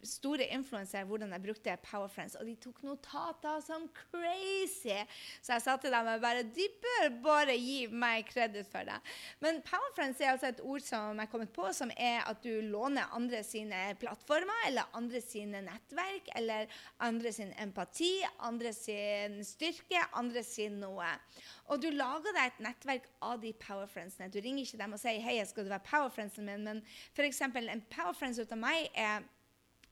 store 0.07 0.47
influensere 0.55 1.07
hvordan 1.09 1.35
jeg 1.35 1.43
brukte 1.43 1.75
Powerfriends. 1.83 2.37
Og 2.39 2.47
de 2.47 2.55
tok 2.63 2.83
notater 2.87 3.59
som 3.67 3.89
crazy! 3.97 4.95
Så 5.43 5.57
jeg 5.57 5.65
sa 5.65 5.77
til 5.81 5.95
dem 5.95 6.11
bare 6.23 6.45
de 6.47 6.69
bør 6.85 7.09
bare 7.25 7.57
gi 7.59 7.89
meg 7.91 8.29
kreditt 8.31 8.71
for 8.71 8.87
det. 8.87 9.01
Men 9.43 9.59
Powerfriends 9.67 10.23
er 10.23 10.35
altså 10.35 10.53
et 10.53 10.63
ord 10.63 10.87
som 10.87 11.17
jeg 11.17 11.27
har 11.27 11.33
kommet 11.33 11.55
på, 11.57 11.67
som 11.75 11.91
er 11.97 12.23
at 12.29 12.43
du 12.45 12.53
låner 12.63 13.11
andre 13.17 13.43
sine 13.47 13.83
plattformer, 14.01 14.69
eller 14.69 14.91
andre 14.99 15.23
sine 15.25 15.65
nettverk, 15.67 16.31
eller 16.39 16.71
andre 17.03 17.35
sin 17.35 17.51
empati, 17.63 18.15
andre 18.47 18.73
sin 18.77 19.41
styrke, 19.47 19.99
andre 20.19 20.47
sin 20.47 20.79
noe. 20.83 21.11
Og 21.73 21.83
du 21.83 21.89
lager 21.95 22.35
deg 22.37 22.51
et 22.51 22.65
nettverk 22.67 23.07
av 23.25 23.41
de 23.43 23.53
powerfriendsene. 24.13 24.33
Du 24.33 24.41
ringer 24.41 24.63
ikke 24.63 24.79
dem 24.81 24.93
og 24.93 25.01
sier 25.01 25.23
hei, 25.23 25.45
skal 25.47 25.65
du 25.65 25.71
være 25.73 25.87
powerfriendsen 25.87 26.45
min, 26.45 26.65
men 26.65 26.83
f.eks. 27.15 27.41
en 27.41 27.85
powerfriends 27.91 28.39
ut 28.39 28.53
av 28.53 28.59
meg 28.59 28.91
er 28.95 29.23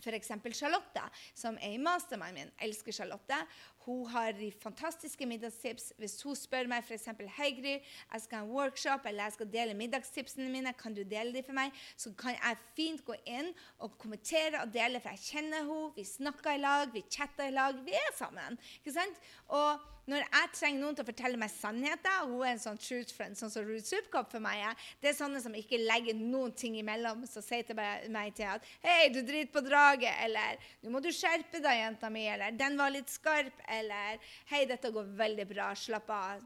F.eks. 0.00 0.30
Charlotte, 0.56 1.02
som 1.36 1.58
er 1.60 1.74
i 1.74 1.78
mastermind 1.78 2.38
min. 2.38 2.52
Elsker 2.64 2.92
Charlotte. 2.92 3.36
Hun 3.86 4.06
har 4.12 4.32
de 4.36 4.50
fantastiske 4.62 5.26
middagstips. 5.26 5.92
Hvis 5.96 6.18
hun 6.22 6.36
spør 6.36 6.68
meg 6.68 6.84
f.eks.: 6.84 7.08
Hei, 7.36 7.50
Gry, 7.56 7.76
jeg 7.80 8.24
skal 8.24 8.38
ha 8.38 8.44
en 8.44 8.52
workshop, 8.52 9.06
eller 9.08 9.24
jeg 9.24 9.38
skal 9.38 9.52
dele 9.52 9.76
middagstipsene 9.78 10.50
mine, 10.52 10.74
kan 10.76 10.94
du 10.94 11.02
dele 11.02 11.32
dem 11.32 11.46
for 11.46 11.56
meg? 11.56 11.72
Så 11.96 12.12
kan 12.18 12.36
jeg 12.36 12.60
fint 12.76 13.04
gå 13.06 13.16
inn 13.24 13.48
og 13.78 13.96
kommentere 13.98 14.60
og 14.60 14.74
dele, 14.74 15.00
for 15.00 15.16
jeg 15.16 15.24
kjenner 15.30 15.64
henne. 15.64 15.94
Vi 15.96 16.04
snakker 16.04 16.58
i 16.58 16.60
lag, 16.60 16.92
vi 16.92 17.04
chatter 17.08 17.48
i 17.48 17.56
lag. 17.56 17.80
Vi 17.86 17.96
er 17.96 18.12
sammen. 18.18 18.60
Ikke 18.80 18.94
sant? 18.94 19.16
Og 19.48 19.88
når 20.10 20.24
jeg 20.24 20.50
trenger 20.56 20.82
noen 20.82 20.96
til 20.96 21.04
å 21.04 21.08
fortelle 21.10 21.38
meg 21.38 21.52
sannheter 21.52 22.24
Hun 22.24 22.40
er 22.42 22.54
en 22.54 22.62
sånn 22.62 22.80
truth 22.80 23.12
friend, 23.14 23.38
sånn 23.38 23.52
som 23.52 23.66
Ruth 23.66 23.86
Supkop 23.86 24.30
for 24.32 24.42
meg 24.42 24.62
er. 24.70 24.86
Det 25.02 25.10
er 25.10 25.18
sånne 25.18 25.42
som 25.42 25.54
ikke 25.56 25.80
legger 25.82 26.16
noen 26.18 26.54
ting 26.56 26.78
imellom, 26.80 27.22
som 27.30 27.44
sier 27.44 27.66
til 27.66 27.78
meg 27.78 28.34
til 28.36 28.48
at 28.50 28.66
Hei, 28.84 29.10
du 29.12 29.20
driter 29.20 29.52
på 29.54 29.64
draget, 29.66 30.12
eller 30.24 30.58
Nå 30.82 30.94
må 30.94 31.02
du 31.04 31.10
skjerpe 31.14 31.60
deg, 31.60 31.82
jenta 31.84 32.10
mi, 32.12 32.24
eller 32.32 32.56
Den 32.56 32.78
var 32.80 32.94
litt 32.94 33.12
skarp, 33.12 33.62
eller 33.70 34.18
Hei, 34.50 34.64
dette 34.68 34.90
går 34.92 35.08
veldig 35.18 35.46
bra, 35.50 35.70
slapp 35.78 36.10
av, 36.14 36.44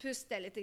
puste 0.00 0.40
litt. 0.40 0.58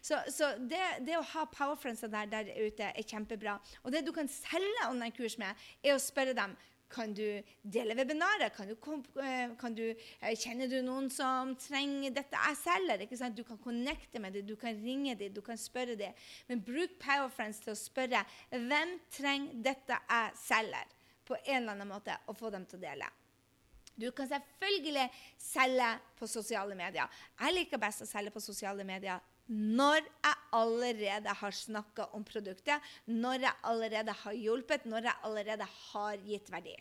Så, 0.00 0.18
så 0.32 0.52
det, 0.58 0.82
det, 1.06 1.16
å 1.18 1.24
ha 1.34 1.46
powerfriendser 1.50 2.10
der, 2.12 2.28
der 2.32 2.52
ute 2.58 2.90
er 2.92 3.06
kjempebra. 3.06 3.58
Og 3.82 3.94
det 3.94 4.04
du 4.06 4.12
kan 4.16 4.28
selge 4.30 4.90
online-kurs 4.90 5.38
med, 5.40 5.64
er 5.82 5.96
å 5.96 6.02
spørre 6.02 6.36
dem 6.36 6.56
kan 6.92 7.14
du 7.14 7.42
dele 7.62 7.96
webinarer? 7.96 8.50
Kan 8.52 8.68
du, 8.68 8.74
eh, 9.22 9.54
kan 9.58 9.74
du, 9.74 9.94
eh, 10.20 10.34
kjenner 10.36 10.68
du 10.68 10.82
noen 10.82 11.10
som 11.10 11.54
trenger 11.56 12.10
dette 12.10 12.36
jeg 12.36 12.56
selger? 12.56 13.06
Ikke 13.06 13.16
sant? 13.16 13.36
Du 13.36 13.44
kan 13.44 13.58
connecte 13.58 14.20
med 14.20 14.34
dem, 14.34 14.46
du 14.46 14.56
kan 14.56 14.74
ringe 14.74 15.16
dem, 15.16 15.32
du 15.32 15.40
kan 15.40 15.56
spørre 15.56 15.96
dem. 15.96 16.12
Men 16.48 16.60
bruk 16.60 16.98
Powerfriends 17.00 17.60
til 17.64 17.72
å 17.72 17.76
spørre 17.76 18.24
hvem 18.50 19.00
trenger 19.10 19.62
dette 19.62 19.98
jeg 20.08 20.36
selger, 20.36 20.84
på 21.24 21.36
en 21.46 21.62
eller 21.62 21.72
annen 21.72 21.88
måte, 21.88 22.16
og 22.26 22.36
få 22.36 22.50
dem 22.50 22.66
til 22.66 22.78
å 22.78 22.82
dele. 22.82 23.08
Du 23.98 24.08
kan 24.16 24.28
selvfølgelig 24.28 25.08
selge 25.40 25.88
på 26.18 26.28
sosiale 26.30 26.76
medier. 26.78 27.10
Jeg 27.40 27.56
liker 27.58 27.80
best 27.82 28.04
å 28.04 28.08
selge 28.08 28.32
på 28.34 28.42
sosiale 28.42 28.86
medier 28.88 29.20
når 29.52 30.06
jeg 30.06 30.38
allerede 30.56 31.32
har 31.40 31.54
snakka 31.56 32.06
om 32.16 32.24
produktet, 32.24 32.80
når 33.10 33.42
jeg 33.48 33.58
allerede 33.68 34.14
har 34.22 34.38
hjulpet, 34.38 34.86
når 34.88 35.10
jeg 35.10 35.20
allerede 35.28 35.66
har 35.66 36.22
gitt 36.24 36.48
verdi. 36.52 36.76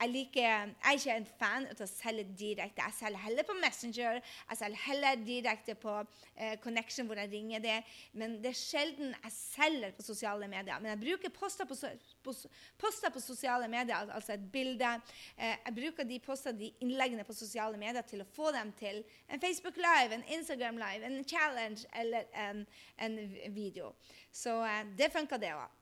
Jeg, 0.00 0.10
liker, 0.10 0.42
jeg 0.42 0.74
er 0.84 0.98
ikke 0.98 1.16
en 1.20 1.26
fan 1.38 1.66
av 1.70 1.80
å 1.84 1.88
selge 1.88 2.24
direkte. 2.38 2.84
Jeg 2.86 2.96
selger 2.96 3.22
heller 3.24 3.46
på 3.46 3.56
Messenger, 3.60 4.20
jeg 4.22 4.60
selger 4.60 4.84
heller 4.86 5.24
direkte 5.26 5.74
på 5.80 5.96
eh, 6.00 6.54
Connection, 6.62 7.08
hvor 7.08 7.20
jeg 7.20 7.30
ringer 7.32 7.64
det. 7.64 7.76
Men 8.16 8.38
det 8.42 8.52
er 8.52 8.58
sjelden 8.58 9.12
jeg 9.12 9.34
selger 9.34 9.94
på 9.96 10.06
sosiale 10.06 10.48
medier. 10.50 10.80
Men 10.80 10.94
jeg 10.94 11.02
bruker 11.04 11.34
poster 11.34 11.68
på, 11.68 11.76
på, 12.24 12.34
poster 12.80 13.12
på 13.12 13.24
sosiale 13.24 13.68
medier, 13.68 14.08
altså 14.14 14.36
et 14.36 14.46
bilde. 14.52 14.94
Eh, 15.36 15.56
jeg 15.66 15.76
bruker 15.80 16.08
de 16.08 16.20
poster, 16.24 16.56
de 16.56 16.72
innleggene 16.84 17.26
på 17.28 17.36
sosiale 17.36 17.80
medier 17.80 18.06
til 18.08 18.24
å 18.24 18.30
få 18.36 18.54
dem 18.56 18.72
til 18.80 19.02
en 19.28 19.42
Facebook 19.42 19.76
Live, 19.80 20.16
en 20.16 20.24
Instagram 20.38 20.80
Live, 20.80 21.04
en 21.06 21.20
challenge 21.28 21.84
eller 21.92 22.30
en, 22.48 22.64
en 22.98 23.20
video. 23.54 23.92
Så 24.32 24.62
eh, 24.64 24.82
det 24.98 25.12
funker, 25.12 25.40
det 25.42 25.52
òg. 25.58 25.79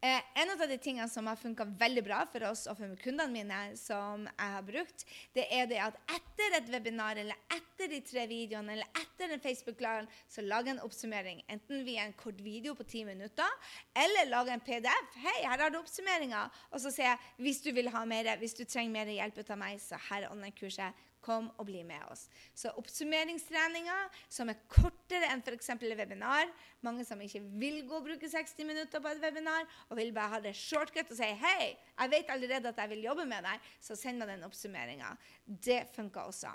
Eh, 0.00 0.20
en 0.34 0.50
av 0.50 0.68
de 0.68 0.78
tingene 0.78 1.08
som 1.10 1.26
har 1.26 1.36
funka 1.36 1.64
veldig 1.78 2.02
bra 2.06 2.20
for 2.30 2.44
oss 2.46 2.68
og 2.70 2.76
for 2.78 2.98
kundene 3.02 3.34
mine, 3.34 3.56
som 3.74 4.28
jeg 4.28 4.52
har 4.52 4.66
brukt, 4.66 5.02
det 5.34 5.46
er 5.50 5.66
det 5.66 5.80
at 5.82 5.98
etter 6.14 6.54
et 6.60 6.70
webinar 6.70 7.18
eller 7.18 7.34
etter 7.50 7.90
de 7.90 7.98
tre 8.06 8.28
videoene 8.30 8.76
eller 8.76 9.00
etter 9.00 9.34
en 9.34 9.42
Facebook-live, 9.42 10.06
så 10.30 10.44
lager 10.46 10.76
en 10.76 10.84
oppsummering. 10.86 11.42
Enten 11.50 11.82
via 11.86 12.06
en 12.06 12.14
kort 12.14 12.38
video 12.46 12.76
på 12.78 12.86
ti 12.86 13.02
minutter 13.08 13.74
eller 14.04 14.30
lager 14.30 14.54
en 14.54 14.62
PDF. 14.62 15.18
'Hei, 15.18 15.36
her 15.42 15.66
har 15.66 15.74
du 15.74 15.80
oppsummeringa.' 15.80 16.46
Og 16.70 16.78
så 16.78 16.94
sier 16.94 17.10
jeg 17.10 17.18
hvis 17.42 17.62
du 17.66 17.72
vil 17.74 17.90
ha 17.90 18.04
mer, 18.04 18.36
hvis 18.38 18.54
du 18.54 18.64
trenger 18.64 18.94
mer 18.94 19.10
hjelp 19.10 19.42
av 19.50 19.58
meg, 19.58 19.82
så 19.82 19.98
her 20.10 20.28
er 20.28 20.30
online-kurset. 20.30 20.94
Kom 21.24 21.48
og 21.58 21.66
bli 21.66 21.82
med 21.86 22.04
oss. 22.12 22.26
Så 22.54 22.70
oppsummeringstreninger 22.78 24.20
som 24.30 24.50
er 24.52 24.60
kortere 24.70 25.32
enn 25.32 25.42
f.eks. 25.42 25.72
webinar. 25.82 26.50
Mange 26.86 27.04
som 27.08 27.20
ikke 27.24 27.42
vil 27.58 27.82
gå 27.88 27.98
og 27.98 28.06
bruke 28.06 28.30
60 28.30 28.68
minutter 28.68 29.02
på 29.02 29.10
et 29.10 29.22
webinar, 29.22 29.66
og 29.88 29.98
vil 29.98 30.14
bare 30.14 30.36
ha 30.36 30.40
det 30.44 30.54
shortcut 30.56 31.10
og 31.10 31.18
si 31.18 31.28
hei, 31.42 31.74
jeg 31.74 32.14
vet 32.14 32.32
allerede 32.32 32.70
at 32.70 32.80
jeg 32.84 32.94
vil 32.94 33.04
jobbe 33.10 33.26
med 33.28 33.44
deg, 33.48 33.68
så 33.82 33.98
send 33.98 34.22
meg 34.22 34.30
den 34.30 34.46
oppsummeringa. 34.46 35.12
Det 35.44 35.84
funker 35.96 36.30
også. 36.30 36.54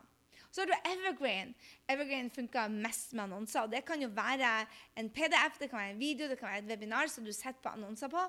Så 0.54 0.62
har 0.62 0.70
du 0.70 0.74
Evergreen. 0.86 1.56
Evergreen 1.90 2.30
funker 2.30 2.70
mest 2.70 3.14
med 3.14 3.24
annonser. 3.24 3.62
og 3.62 3.72
Det 3.72 3.82
kan 3.86 4.02
jo 4.02 4.10
være 4.14 4.66
en 4.96 5.10
PDF, 5.10 5.58
det 5.60 5.70
kan 5.70 5.80
være 5.80 5.96
en 5.96 6.00
video, 6.00 6.28
det 6.30 6.38
kan 6.38 6.48
være 6.52 6.62
et 6.62 6.70
webinar 6.70 7.10
som 7.10 7.26
du 7.26 7.34
setter 7.34 7.62
på 7.64 7.74
annonser 7.74 8.08
på 8.08 8.22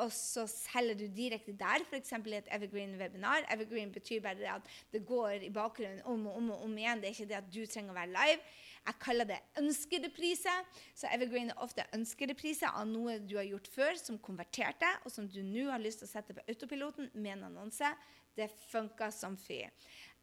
og 0.00 0.12
så 0.14 0.46
selger 0.50 0.98
du 0.98 1.06
direkte 1.14 1.52
der, 1.58 1.84
f.eks. 1.86 2.12
i 2.12 2.34
et 2.38 2.50
evergreen-webinar. 2.56 3.46
Evergreen 3.52 3.92
betyr 3.92 4.22
bare 4.24 4.56
at 4.56 4.68
det 4.92 5.04
går 5.06 5.46
i 5.46 5.52
bakgrunnen 5.54 6.02
om 6.04 6.26
og 6.26 6.36
om 6.40 6.50
og 6.56 6.64
om 6.64 6.76
igjen. 6.78 7.00
Det 7.02 7.10
er 7.10 7.16
ikke 7.16 7.30
det 7.30 7.38
at 7.38 7.52
du 7.52 7.62
trenger 7.66 7.94
å 7.94 8.00
være 8.00 8.14
live. 8.14 8.52
Jeg 8.80 8.98
kaller 9.00 9.28
det 9.28 9.38
ønskereprise. 9.60 10.54
Så 10.96 11.10
evergreen 11.12 11.52
er 11.52 11.64
ofte 11.64 11.84
ønskereprise 11.96 12.70
av 12.70 12.88
noe 12.88 13.18
du 13.20 13.36
har 13.36 13.48
gjort 13.48 13.68
før, 13.74 13.98
som 14.00 14.18
konverterte, 14.18 14.88
og 15.04 15.12
som 15.12 15.28
du 15.28 15.42
nå 15.44 15.68
har 15.70 15.82
lyst 15.82 16.02
til 16.02 16.08
å 16.08 16.14
sette 16.14 16.36
på 16.36 16.46
autopiloten 16.48 17.10
med 17.14 17.36
en 17.36 17.50
annonse. 17.50 17.92
Det 18.36 18.48
funker 18.70 19.12
som 19.12 19.36
fy. 19.36 19.64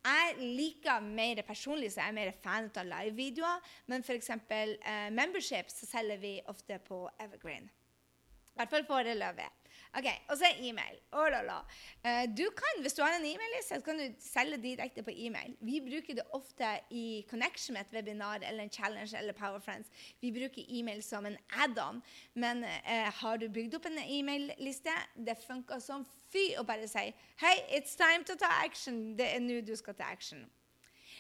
Jeg 0.08 0.36
liker 0.40 1.04
mer 1.04 1.42
personlig, 1.46 1.92
så 1.92 2.02
jeg 2.02 2.14
er 2.14 2.16
mer 2.16 2.32
fan 2.44 2.70
av 2.80 2.88
live-videoer. 2.88 3.66
Men 3.92 4.06
f.eks. 4.06 4.30
Eh, 4.32 5.10
membership 5.12 5.72
så 5.74 5.90
selger 5.90 6.22
vi 6.22 6.38
ofte 6.48 6.80
på 6.88 7.04
Evergreen. 7.20 7.68
I 7.68 8.62
hvert 8.62 8.74
fall 8.74 8.88
foreløpig. 8.88 9.50
Ok, 9.96 10.08
Og 10.30 10.38
så 10.38 10.46
e-mail. 10.60 10.98
Oh, 11.12 11.28
uh, 11.28 12.38
du 12.38 12.46
kan, 12.58 12.82
Hvis 12.82 12.94
du 12.94 13.02
har 13.02 13.16
en 13.16 13.26
e-mail-liste, 13.26 13.82
kan 13.86 13.98
du 13.98 14.14
selge 14.20 14.58
direkte 14.58 15.04
på 15.04 15.12
e-mail. 15.14 15.56
Vi 15.62 15.80
bruker 15.80 16.16
det 16.16 16.24
ofte 16.34 16.80
i 16.90 17.26
connection 17.30 17.74
med 17.74 17.82
et 17.82 17.94
webinar 17.94 18.40
eller 18.44 18.64
en 18.64 18.72
challenge 18.72 19.18
eller 19.18 19.34
Power 19.34 19.60
Friends. 19.60 19.88
Vi 20.22 20.32
bruker 20.32 20.66
e-mail 20.70 21.04
som 21.04 21.26
en 21.26 21.38
add-on. 21.64 22.04
Men 22.34 22.64
uh, 22.64 23.12
har 23.22 23.38
du 23.38 23.50
bygd 23.50 23.76
opp 23.76 23.86
en 23.86 24.00
e-mail-liste, 24.04 24.94
det 25.16 25.38
funker 25.48 25.80
som 25.80 26.06
fy 26.32 26.54
å 26.60 26.64
bare 26.64 26.88
si 26.88 27.14
Hei, 27.38 27.56
it's 27.78 27.96
time 27.96 28.24
to 28.26 28.36
ta 28.36 28.52
action. 28.66 29.18
Det 29.18 29.36
er 29.36 29.40
nå 29.40 29.62
du 29.62 29.76
skal 29.76 29.96
ta 29.96 30.12
action. 30.12 30.46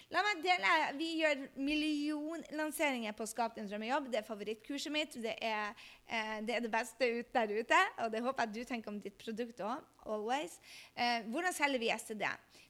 La 0.07 0.21
meg 0.23 0.39
dele. 0.39 0.73
Vi 0.95 1.07
gjør 1.19 1.41
millionlanseringer 1.59 3.15
på 3.17 3.25
Skap 3.27 3.57
din 3.57 3.67
drømmejobb. 3.67 4.07
Det 4.11 4.21
er 4.21 4.27
favorittkurset 4.27 4.93
mitt. 4.93 5.17
Det 5.19 5.33
er, 5.43 5.73
eh, 6.07 6.37
det 6.47 6.55
er, 6.55 6.61
det 6.63 6.71
beste 6.71 7.09
ut 7.19 7.33
der 7.33 7.51
ute. 7.51 7.79
Og 8.05 8.11
det 8.13 8.21
håper 8.23 8.45
jeg 8.45 8.53
du 8.53 8.69
tenker 8.69 8.93
om 8.93 9.01
ditt 9.03 9.17
produkt 9.19 9.59
òg. 9.59 9.83
Eh, 10.95 11.27
hvordan 11.27 11.53
selger 11.53 11.79
vi 11.79 11.91
STD? 11.91 12.23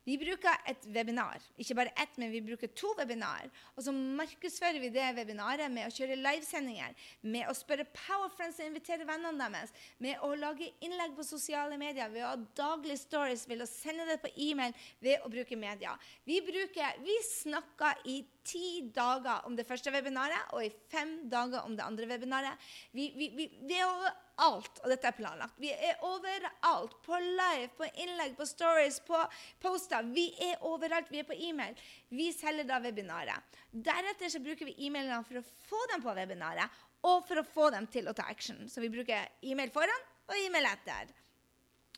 Vi 0.07 0.15
bruker 0.15 0.61
et 0.71 0.85
webinar. 0.95 1.43
Ikke 1.59 1.75
bare 1.75 1.91
ett, 1.99 2.13
men 2.15 2.31
vi 2.31 2.39
bruker 2.45 2.69
to 2.71 2.93
webinar. 2.95 3.49
Og 3.75 3.83
så 3.83 3.91
markedsfører 3.91 4.79
vi 4.79 4.91
det 4.95 5.07
webinaret 5.17 5.67
med 5.73 5.89
å 5.89 5.91
kjøre 5.91 6.15
livesendinger, 6.15 6.95
med 7.27 7.49
å 7.51 7.55
spørre 7.57 7.83
Powerfriends 7.91 8.61
og 8.61 8.69
invitere 8.69 9.07
vennene 9.07 9.49
deres, 9.51 9.73
med 10.03 10.23
å 10.23 10.31
lage 10.39 10.69
innlegg 10.85 11.17
på 11.17 11.27
sosiale 11.27 11.75
medier, 11.81 12.07
ved 12.13 12.23
å 12.23 12.31
ha 12.31 12.39
daglige 12.55 13.01
stories, 13.01 13.43
ved 13.51 13.65
å 13.65 13.67
sende 13.67 14.07
det 14.07 14.21
på 14.23 14.31
e-mail, 14.47 14.75
ved 15.03 15.25
å 15.27 15.31
bruke 15.33 15.59
media. 15.59 15.97
Vi, 16.23 16.39
bruker, 16.45 17.01
vi 17.03 17.17
snakker 17.27 18.07
i 18.07 18.21
ti 18.47 18.87
dager 18.95 19.43
om 19.47 19.57
det 19.59 19.67
første 19.67 19.91
webinaret 19.91 20.55
og 20.55 20.63
i 20.63 20.71
fem 20.91 21.17
dager 21.27 21.67
om 21.67 21.75
det 21.75 21.83
andre 21.83 22.07
webinaret. 22.07 22.69
Vi, 22.95 23.11
vi, 23.17 23.33
vi, 23.35 23.49
det 23.67 23.83
er 23.83 24.07
alt, 24.43 24.81
og 24.83 24.91
dette 24.91 25.09
er 25.09 25.15
planlagt. 25.17 25.57
Vi 25.61 25.71
er 25.73 26.01
overalt. 26.05 26.95
På 27.05 27.17
live, 27.21 27.69
på 27.77 27.87
innlegg, 28.03 28.35
på 28.37 28.45
stories, 28.47 28.99
på 29.07 29.19
poster. 29.63 30.05
Vi 30.13 30.27
er 30.49 30.63
overalt. 30.67 31.11
Vi 31.13 31.21
er 31.21 31.27
på 31.27 31.37
e-mail. 31.49 31.77
Vi 32.09 32.29
selger 32.35 32.67
da 32.69 32.79
webinaret. 32.83 33.57
Deretter 33.71 34.31
så 34.31 34.41
bruker 34.43 34.69
vi 34.69 34.77
e-mailene 34.87 35.23
for 35.27 35.41
å 35.41 35.45
få 35.69 35.83
dem 35.93 36.03
på 36.05 36.15
webinaret, 36.17 36.83
og 37.07 37.23
for 37.27 37.41
å 37.41 37.45
få 37.45 37.69
dem 37.73 37.87
til 37.93 38.09
å 38.09 38.15
ta 38.17 38.27
action. 38.29 38.65
Så 38.69 38.81
vi 38.83 38.91
bruker 38.93 39.29
e-mail 39.45 39.73
foran 39.73 40.05
og 40.27 40.37
e-mail 40.41 40.69
etter. 40.69 41.13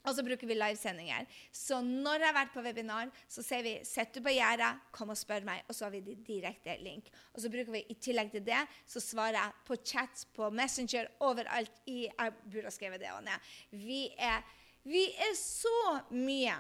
Og 0.08 0.16
så 0.16 0.24
bruker 0.24 0.48
vi 0.48 0.56
livesendinger. 0.56 1.28
Så 1.52 1.82
når 1.84 2.24
jeg 2.24 2.30
har 2.30 2.38
vært 2.38 2.54
på 2.54 2.64
webinar, 2.64 3.12
så 3.28 3.44
sier 3.44 3.64
vi 3.64 3.74
'sett 3.84 4.14
du 4.14 4.22
på 4.22 4.32
gjerdet, 4.32 4.80
kom 4.92 5.10
og 5.10 5.18
spør 5.18 5.44
meg', 5.44 5.64
og 5.68 5.76
så 5.76 5.86
har 5.86 5.92
vi 5.92 6.16
direkte 6.16 6.78
link. 6.80 7.12
Og 7.34 7.42
så 7.42 7.50
bruker 7.50 7.72
vi 7.72 7.86
i 7.90 7.94
tillegg 7.94 8.32
til 8.32 8.46
det, 8.46 8.68
så 8.88 9.00
svarer 9.00 9.38
jeg 9.38 9.52
på 9.66 9.76
chat, 9.84 10.26
på 10.34 10.50
Messenger, 10.50 11.08
overalt 11.20 11.82
i 11.86 12.08
Jeg 12.08 12.34
burde 12.52 12.64
ha 12.64 12.72
skrevet 12.72 13.00
det 13.00 13.10
ned. 13.24 13.40
Vi 13.72 14.16
er, 14.18 14.42
vi 14.84 15.06
er 15.12 15.36
så 15.36 16.00
mye 16.12 16.56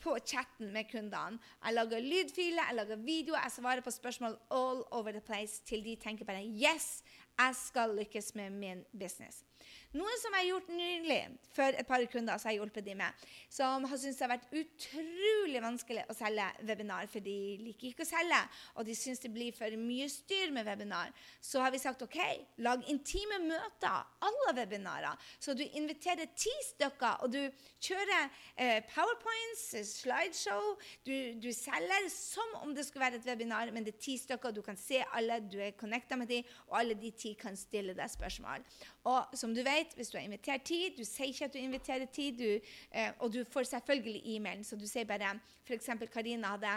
på 0.00 0.16
chatten 0.24 0.72
med 0.72 0.88
kundene. 0.90 1.38
Jeg 1.64 1.74
lager 1.74 2.00
lydfiler, 2.00 2.64
jeg 2.68 2.76
lager 2.76 2.96
videoer, 2.96 3.42
jeg 3.42 3.52
svarer 3.52 3.84
på 3.84 3.90
spørsmål 3.90 4.38
all 4.50 4.84
over 4.90 5.12
the 5.12 5.20
place 5.20 5.60
til 5.66 5.84
de 5.84 5.96
tenker 5.96 6.24
bare 6.24 6.42
'yes', 6.42 7.02
jeg 7.38 7.54
skal 7.56 7.96
lykkes 7.96 8.34
med 8.34 8.50
min 8.50 8.84
business'. 8.94 9.44
Noe 9.90 10.10
som 10.22 10.34
jeg 10.36 10.44
har 10.44 10.48
gjort 10.52 10.68
nylig 10.70 11.22
for 11.50 11.74
et 11.74 11.86
par 11.88 12.02
kunder 12.12 12.38
som 12.38 12.46
jeg 12.46 12.60
har 12.60 12.62
hjulpet 12.62 12.84
dem 12.86 13.00
med, 13.00 13.22
som 13.50 13.82
har 13.90 13.98
syntes 13.98 14.20
det 14.20 14.22
har 14.22 14.30
vært 14.36 14.52
utrolig 14.60 15.62
vanskelig 15.64 16.04
å 16.06 16.14
selge 16.14 16.44
webinar, 16.68 17.08
for 17.10 17.24
de 17.24 17.34
liker 17.58 17.88
ikke 17.88 18.06
å 18.06 18.10
selge, 18.12 18.38
og 18.78 18.86
de 18.86 18.94
syns 18.94 19.18
det 19.24 19.32
blir 19.34 19.56
for 19.56 19.74
mye 19.80 20.06
styr 20.12 20.54
med 20.54 20.68
webinar, 20.68 21.10
så 21.42 21.64
har 21.64 21.74
vi 21.74 21.80
sagt 21.82 22.04
OK, 22.06 22.20
lag 22.62 22.86
intime 22.92 23.40
møter 23.42 24.06
alle 24.28 24.54
webinarer. 24.60 25.26
Så 25.42 25.56
du 25.58 25.64
inviterer 25.66 26.30
ti 26.38 26.54
stykker, 26.68 27.26
og 27.26 27.34
du 27.34 27.40
kjører 27.82 28.30
eh, 28.54 28.86
powerpoints, 28.92 29.66
slideshow. 29.90 30.76
Du, 31.02 31.14
du, 31.42 31.50
selger 31.56 32.06
som 32.14 32.54
om 32.62 32.76
det 32.78 32.86
skulle 32.86 33.08
være 33.08 33.18
et 33.18 33.26
webinar, 33.26 33.74
men 33.74 33.82
det 33.82 33.96
er 33.96 34.06
ti 34.06 34.14
stykker, 34.22 34.54
du 34.54 34.62
kan 34.62 34.78
se 34.78 35.02
alle, 35.18 35.42
du 35.50 35.58
er 35.58 35.74
connecta 35.74 36.14
med 36.14 36.30
dem, 36.30 36.46
og 36.70 36.78
alle 36.84 36.94
de 36.94 37.10
ti 37.10 37.34
kan 37.34 37.58
stille 37.58 37.98
deg 37.98 38.14
spørsmål. 38.14 38.62
Og 39.08 39.36
som 39.38 39.54
du 39.54 39.62
vet, 39.64 39.94
hvis 39.96 40.10
du 40.12 40.18
har 40.18 40.24
invitert 40.24 40.64
tid. 40.68 40.96
Du 40.98 41.04
sier 41.08 41.30
ikke 41.32 41.48
at 41.48 41.54
du 41.54 41.58
inviterer 41.58 42.06
tid, 42.12 42.36
du, 42.36 42.72
eh, 42.92 43.12
og 43.18 43.32
du 43.32 43.44
får 43.48 43.70
selvfølgelig 43.70 44.22
e-mailen. 44.34 44.64
Så 44.64 44.76
du 44.76 44.86
sier 44.88 45.08
bare 45.08 45.32
f.eks. 45.64 45.88
Karina 46.12 46.54
hadde 46.56 46.74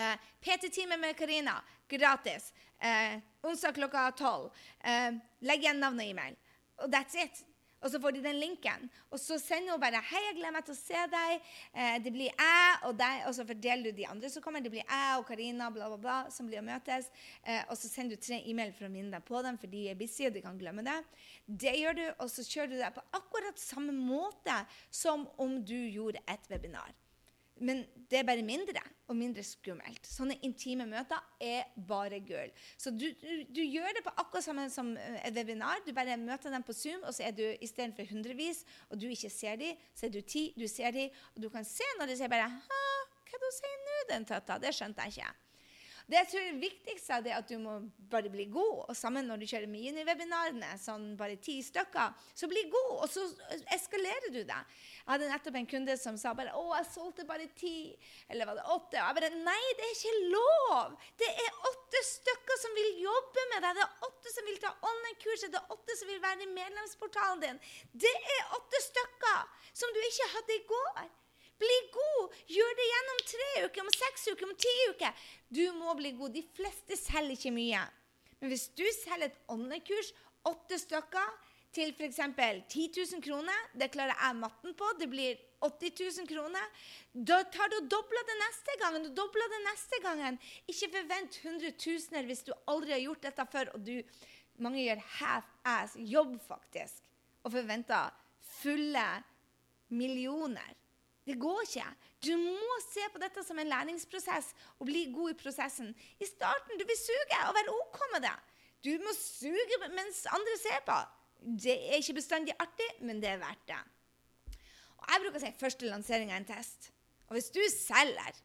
eh, 0.00 0.28
PT-time 0.40 0.96
med 1.00 1.16
Karina, 1.18 1.58
gratis. 1.88 2.52
Eh, 2.78 3.18
onsdag 3.44 3.76
klokka 3.76 4.10
tolv. 4.16 4.52
Eh, 4.80 5.10
legg 5.44 5.66
igjen 5.66 5.84
navn 5.84 6.00
og 6.00 6.06
e-mail. 6.06 6.38
Og 6.80 6.88
that's 6.88 7.18
it. 7.20 7.44
Og 7.84 7.92
så 7.92 8.00
får 8.00 8.16
de 8.16 8.22
den 8.24 8.38
linken. 8.40 8.88
Og 9.12 9.20
så 9.20 9.36
sender 9.38 9.74
hun 9.74 9.80
bare 9.80 10.00
'Hei, 10.00 10.22
jeg 10.28 10.36
gleder 10.38 10.56
meg 10.56 10.64
til 10.64 10.74
å 10.74 10.80
se 10.80 11.00
deg'. 11.12 11.40
Eh, 11.74 11.98
det 12.04 12.12
blir 12.12 12.30
jeg 12.32 12.78
og 12.88 12.96
deg. 12.98 13.26
Og 13.28 13.34
så 13.34 13.44
fordeler 13.44 13.84
du 13.84 13.90
de 13.90 14.06
andre 14.08 14.30
som 14.30 14.42
kommer. 14.42 14.60
Det 14.60 14.72
blir 14.72 14.88
jeg 14.88 15.18
og 15.18 15.26
Karina 15.26 15.70
bla, 15.70 15.88
bla, 15.88 15.96
bla, 15.96 16.30
som 16.30 16.46
blir 16.46 16.62
å 16.62 16.64
møtes. 16.64 17.10
Eh, 17.44 17.62
og 17.68 17.76
så 17.76 17.88
sender 17.88 18.16
du 18.16 18.22
tre 18.22 18.40
e-mail 18.48 18.72
for 18.72 18.86
å 18.88 18.90
minne 18.90 19.12
deg 19.12 19.24
på 19.24 19.42
dem, 19.42 19.58
for 19.58 19.66
de 19.66 19.88
er 19.90 19.94
busy, 19.94 20.26
og 20.26 20.32
de 20.32 20.40
kan 20.40 20.58
glemme 20.58 20.82
det. 20.82 21.04
Det 21.46 21.76
gjør 21.76 21.94
du, 22.00 22.06
og 22.18 22.30
så 22.30 22.42
kjører 22.42 22.70
du 22.72 22.76
det 22.80 22.94
på 22.94 23.04
akkurat 23.12 23.58
samme 23.58 23.92
måte 23.92 24.66
som 24.90 25.28
om 25.36 25.64
du 25.64 25.76
gjorde 25.76 26.24
et 26.26 26.48
webinar. 26.48 27.03
Men 27.62 27.84
det 28.10 28.18
er 28.18 28.26
bare 28.26 28.42
mindre 28.42 28.82
og 29.06 29.16
mindre 29.18 29.44
skummelt. 29.46 30.06
Sånne 30.08 30.36
intime 30.46 30.86
møter 30.88 31.20
er 31.44 31.68
bare 31.88 32.18
gull. 32.24 32.50
Så 32.80 32.90
du, 32.90 33.06
du, 33.20 33.44
du, 33.54 33.60
gjør 33.62 33.94
det 33.94 34.02
på 34.06 34.14
akkurat 34.16 34.46
samme 34.46 34.66
som 34.72 34.90
eh, 34.98 35.20
et 35.28 35.36
webinar. 35.36 35.82
Du 35.86 35.92
bare 35.94 36.16
møter 36.18 36.50
dem 36.50 36.64
på 36.66 36.74
Zoom, 36.74 37.04
og 37.04 37.14
så 37.14 37.28
er 37.28 37.36
du 37.36 37.44
istedenfor 37.62 38.08
hundrevis, 38.10 38.64
og 38.90 38.98
du 39.00 39.06
ikke 39.12 39.30
ser 39.30 39.60
dem, 39.60 39.78
så 39.94 40.08
er 40.08 40.16
du 40.16 40.20
ti, 40.22 40.48
du 40.58 40.66
ser 40.70 40.94
dem, 40.96 41.14
og 41.34 41.46
du 41.46 41.50
kan 41.52 41.66
se 41.68 41.86
når 42.00 42.10
de 42.10 42.18
sier 42.18 42.32
bare 42.32 42.50
Hva 42.54 43.40
du 43.42 43.48
sier 43.54 43.80
nå, 43.86 43.96
den 44.12 44.28
tøtta? 44.28 44.60
Det 44.62 44.74
skjønte 44.74 45.06
jeg 45.06 45.18
ikke. 45.18 45.43
Det 46.04 46.18
jeg 46.18 46.28
tror 46.28 46.42
er 46.44 46.58
viktigst, 46.60 47.10
er 47.16 47.36
at 47.38 47.48
du 47.48 47.56
må 47.56 47.78
bare 48.12 48.28
bli 48.28 48.44
god. 48.52 48.90
Og 48.90 48.96
sammen 48.96 49.24
når 49.24 49.40
du 49.40 49.46
kjører 49.48 49.70
miniwebinarene, 49.72 50.74
sånn 50.80 51.14
bare 51.16 51.38
ti 51.40 51.56
stykker, 51.64 52.12
så 52.36 52.48
bli 52.50 52.66
god, 52.72 52.90
og 52.98 53.08
så 53.08 53.24
eskalerer 53.72 54.28
du 54.34 54.42
det. 54.42 54.58
Jeg 54.98 55.08
hadde 55.08 55.30
nettopp 55.32 55.56
en 55.60 55.70
kunde 55.70 55.96
som 56.00 56.18
sa 56.20 56.34
bare 56.36 56.52
'Å, 56.52 56.76
jeg 56.76 56.90
solgte 56.92 57.24
bare 57.24 57.48
ti.' 57.56 57.96
Eller 58.28 58.44
var 58.44 58.60
det 58.60 58.68
åtte? 58.76 59.00
Og 59.00 59.08
jeg 59.08 59.16
bare 59.16 59.32
Nei, 59.34 59.64
det 59.78 59.84
er 59.84 59.96
ikke 59.96 60.30
lov! 60.36 61.00
Det 61.16 61.30
er 61.46 61.58
åtte 61.72 62.04
stykker 62.12 62.56
som 62.60 62.76
vil 62.76 63.02
jobbe 63.08 63.48
med 63.54 63.60
deg. 63.64 63.74
Det 63.74 63.84
er 63.88 64.06
åtte 64.08 64.36
som 64.36 64.44
vil 64.44 64.60
ta 64.60 64.76
online-kurset. 64.92 65.52
Det 65.52 65.60
er 65.60 65.72
åtte 65.72 65.96
som 65.96 66.08
vil 66.08 66.22
være 66.22 66.42
i 66.42 66.52
medlemsportalen 66.52 67.40
din. 67.40 67.60
Det 67.92 68.16
er 68.36 68.56
åtte 68.60 68.78
stykker 68.92 69.40
som 69.72 69.88
du 69.88 70.00
ikke 70.04 70.32
hadde 70.36 70.52
i 70.52 70.66
går. 70.68 71.23
Bli 71.62 71.78
god! 71.94 72.36
Gjør 72.50 72.76
det 72.78 72.90
gjennom 72.90 73.24
tre 73.30 73.50
uker, 73.66 73.84
om 73.84 73.92
seks 73.94 74.28
uker, 74.32 74.46
om 74.48 74.56
ti 74.66 74.74
uker. 74.92 75.26
Du 75.48 75.64
må 75.78 75.94
bli 75.98 76.14
god. 76.18 76.34
De 76.34 76.44
fleste 76.56 76.98
selger 76.98 77.38
ikke 77.38 77.54
mye. 77.54 77.82
Men 78.40 78.52
hvis 78.52 78.68
du 78.76 78.84
selger 78.98 79.30
et 79.30 79.42
online-kurs, 79.52 80.12
åtte 80.50 80.78
stykker, 80.82 81.30
til 81.74 81.90
f.eks. 81.94 82.20
10 82.70 82.84
000 82.94 83.22
kroner, 83.24 83.66
det 83.74 83.90
klarer 83.94 84.14
jeg 84.14 84.38
matten 84.38 84.74
på, 84.78 84.90
det 84.98 85.08
blir 85.10 85.40
80 85.64 86.20
000 86.20 86.28
kroner, 86.28 86.84
da 87.14 87.40
tar 87.50 87.72
du 87.72 87.78
og 87.80 87.88
dobler 87.90 88.26
det 88.28 88.36
neste 88.42 88.76
gangen. 88.82 89.06
Du 89.06 89.10
dobler 89.16 89.50
det 89.50 89.62
neste 89.64 90.00
gangen. 90.04 90.38
Ikke 90.70 90.92
forvent 90.92 91.40
hundretusener 91.42 92.28
hvis 92.28 92.44
du 92.46 92.52
aldri 92.70 92.94
har 92.94 93.02
gjort 93.06 93.26
dette 93.26 93.48
før, 93.56 93.72
og 93.74 93.86
du, 93.86 93.96
mange 94.62 94.84
gjør 94.84 95.02
half-ass 95.18 95.98
jobb, 95.98 96.36
faktisk, 96.46 97.02
og 97.42 97.56
forventer 97.56 98.14
fulle 98.60 99.08
millioner. 99.90 100.83
Det 101.24 101.38
går 101.40 101.60
ikke. 101.64 101.86
Du 102.26 102.32
må 102.36 102.78
se 102.84 103.04
på 103.12 103.20
dette 103.22 103.44
som 103.46 103.58
en 103.58 103.70
læringsprosess 103.70 104.52
og 104.78 104.88
bli 104.90 105.06
god 105.14 105.32
i 105.32 105.38
prosessen. 105.40 105.92
I 106.20 106.28
starten 106.28 106.80
du 106.80 106.84
vil 106.88 107.00
suge 107.00 107.40
og 107.48 107.56
være 107.56 107.76
OK 107.80 108.00
med 108.12 108.26
det. 108.26 108.34
Du 108.84 108.92
må 109.00 109.14
suge 109.16 109.80
mens 109.96 110.24
andre 110.28 110.56
ser 110.60 110.82
på. 110.84 110.98
Det 111.64 111.76
er 111.76 112.00
ikke 112.00 112.18
bestandig 112.20 112.56
artig, 112.60 112.88
men 113.00 113.20
det 113.22 113.30
er 113.32 113.40
verdt 113.40 113.64
det. 113.68 113.80
Og 115.00 115.08
jeg 115.12 115.22
bruker 115.22 115.40
å 115.40 115.44
si 115.44 115.54
første 115.60 115.88
lansering 115.88 116.32
av 116.32 116.42
en 116.42 116.48
test. 116.48 116.90
Og 117.28 117.36
hvis 117.38 117.50
du 117.52 117.60
selger 117.72 118.36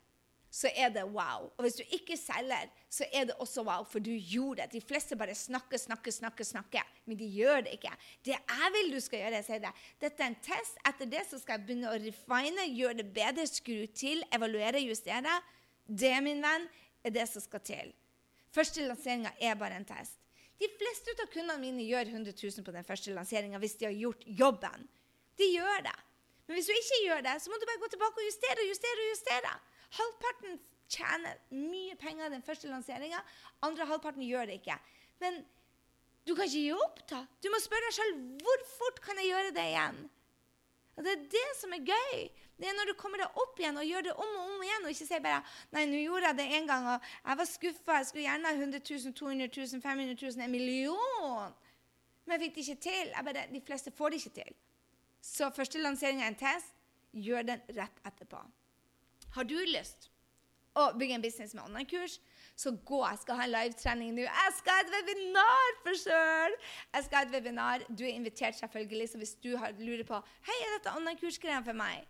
så 0.49 0.69
er 0.73 0.89
det 0.89 1.03
wow. 1.05 1.49
Og 1.57 1.65
hvis 1.65 1.77
du 1.77 1.83
ikke 1.95 2.17
selger, 2.17 2.69
så 2.89 3.05
er 3.13 3.27
det 3.29 3.35
også 3.39 3.63
wow, 3.67 3.83
for 3.85 4.01
du 4.01 4.11
gjorde 4.11 4.63
det. 4.63 4.71
De 4.73 4.81
fleste 4.81 5.17
bare 5.17 5.35
snakker, 5.37 5.77
snakker, 5.77 6.11
snakker, 6.11 6.43
snakker, 6.43 6.89
men 7.05 7.19
de 7.19 7.27
gjør 7.29 7.61
det 7.67 7.75
ikke. 7.77 7.93
Det 8.25 8.33
jeg 8.33 8.73
vil 8.75 8.91
du 8.95 8.99
skal 9.03 9.23
gjøre, 9.23 9.43
sier 9.45 9.63
det. 9.63 9.73
Dette 10.01 10.25
er 10.25 10.33
en 10.33 10.39
test. 10.49 10.81
Etter 10.89 11.11
det 11.11 11.23
så 11.29 11.39
skal 11.41 11.59
jeg 11.59 11.67
begynne 11.67 11.93
å 11.93 12.01
refine, 12.01 12.67
gjøre 12.73 13.01
det 13.01 13.07
bedre, 13.13 13.45
skru 13.49 13.85
til, 13.93 14.25
evaluere, 14.33 14.81
justere. 14.87 15.37
Det, 15.85 16.15
min 16.25 16.41
venn, 16.45 16.69
er 17.05 17.13
det 17.15 17.29
som 17.31 17.43
skal 17.43 17.63
til. 17.63 17.93
Første 18.53 18.83
lanseringa 18.83 19.31
er 19.39 19.57
bare 19.59 19.77
en 19.77 19.87
test. 19.87 20.17
De 20.59 20.67
fleste 20.75 21.13
av 21.15 21.29
kundene 21.31 21.61
mine 21.61 21.85
gjør 21.87 22.09
100 22.11 22.33
000 22.35 22.65
på 22.65 22.73
den 22.75 22.83
første 22.87 23.13
lanseringa 23.15 23.61
hvis 23.61 23.77
de 23.79 23.87
har 23.87 23.95
gjort 23.95 24.25
jobben. 24.41 24.87
De 25.39 25.47
gjør 25.53 25.85
det. 25.85 25.97
Men 26.47 26.57
hvis 26.57 26.67
du 26.67 26.73
ikke 26.73 27.03
gjør 27.05 27.21
det, 27.29 27.35
så 27.39 27.51
må 27.51 27.59
du 27.61 27.67
bare 27.69 27.79
gå 27.79 27.91
tilbake 27.93 28.19
og 28.19 28.25
justere 28.27 28.63
og 28.65 28.71
justere 28.73 29.03
og 29.05 29.11
justere. 29.13 29.53
Halvparten 29.97 30.59
tjener 30.89 31.39
mye 31.53 31.95
penger 32.01 32.29
den 32.33 32.45
første 32.45 32.69
lanseringa. 32.69 33.21
Andre 33.65 33.87
halvparten 33.89 34.25
gjør 34.25 34.49
det 34.49 34.59
ikke. 34.59 34.77
Men 35.21 35.41
du 36.27 36.35
kan 36.35 36.45
ikke 36.45 36.61
gi 36.61 36.71
opp, 36.75 37.01
da. 37.09 37.23
Du 37.41 37.49
må 37.53 37.59
spørre 37.63 37.89
deg 37.89 37.97
sjøl 37.97 38.15
hvor 38.43 38.65
fort 38.75 39.01
kan 39.05 39.19
jeg 39.21 39.31
gjøre 39.31 39.55
det 39.55 39.65
igjen. 39.71 39.99
Og 40.99 41.05
Det 41.05 41.11
er 41.15 41.27
det 41.31 41.49
som 41.55 41.73
er 41.73 41.85
gøy. 41.87 42.29
Det 42.59 42.67
er 42.67 42.75
når 42.75 42.89
du 42.89 42.97
kommer 42.99 43.21
deg 43.21 43.37
opp 43.39 43.59
igjen 43.61 43.77
og 43.79 43.87
gjør 43.87 44.09
det 44.09 44.13
om 44.19 44.31
og 44.35 44.49
om 44.51 44.63
igjen, 44.65 44.83
og 44.83 44.91
ikke 44.91 45.05
sier 45.07 45.21
bare 45.23 45.39
Nei, 45.71 45.85
nå 45.87 46.01
gjorde 46.01 46.27
jeg 46.27 46.37
det 46.41 46.47
én 46.57 46.67
gang, 46.67 46.89
og 46.91 47.05
jeg 47.23 47.39
var 47.39 47.47
skuffa. 47.47 47.99
Jeg 48.01 48.09
skulle 48.09 48.25
gjerne 48.25 48.51
ha 48.51 48.57
100 48.57 48.81
000, 48.83 49.13
200 49.15 49.47
000, 49.55 49.83
500 49.85 50.17
000, 50.19 50.43
en 50.43 50.51
million. 50.51 51.55
Men 52.25 52.35
jeg 52.35 52.43
fikk 52.43 52.57
det 52.57 52.65
ikke 52.65 52.83
til. 52.89 53.13
Bare, 53.29 53.45
de 53.53 53.63
fleste 53.65 53.95
får 53.95 54.11
det 54.11 54.19
ikke 54.19 54.35
til. 54.41 54.59
Så 55.23 55.49
første 55.55 55.79
lansering 55.79 56.19
av 56.21 56.33
en 56.33 56.39
test, 56.43 56.75
gjør 57.15 57.47
den 57.47 57.63
rett 57.79 58.03
etterpå. 58.05 58.43
Har 59.35 59.45
du 59.47 59.57
lyst 59.69 60.09
å 60.77 60.89
bygge 60.97 61.17
en 61.17 61.23
business 61.23 61.55
med 61.55 61.65
online-kurs, 61.65 62.19
så 62.59 62.73
gå. 62.85 62.99
Jeg 63.05 63.21
skal 63.23 63.39
ha 63.39 63.47
en 63.47 63.53
livetrening 63.55 64.13
nå. 64.15 64.27
Jeg 64.27 64.53
skal 64.57 64.77
ha 64.77 64.83
et 64.83 64.93
webinar 64.93 65.73
for 65.85 66.03
sjøl! 66.03 66.55
Jeg 66.93 67.07
skal 67.07 67.19
ha 67.19 67.25
et 67.25 67.33
webinar. 67.33 67.83
Du 67.89 68.05
er 68.05 68.13
invitert, 68.13 68.59
selvfølgelig, 68.59 69.09
så 69.09 69.21
hvis 69.21 69.35
du 69.43 69.51
lurer 69.79 70.05
på 70.07 70.21
Hei, 70.47 70.55
er 70.65 70.77
dette 70.77 70.95
online-kursgreiene 70.95 71.65
for 71.67 71.77
meg? 71.79 72.07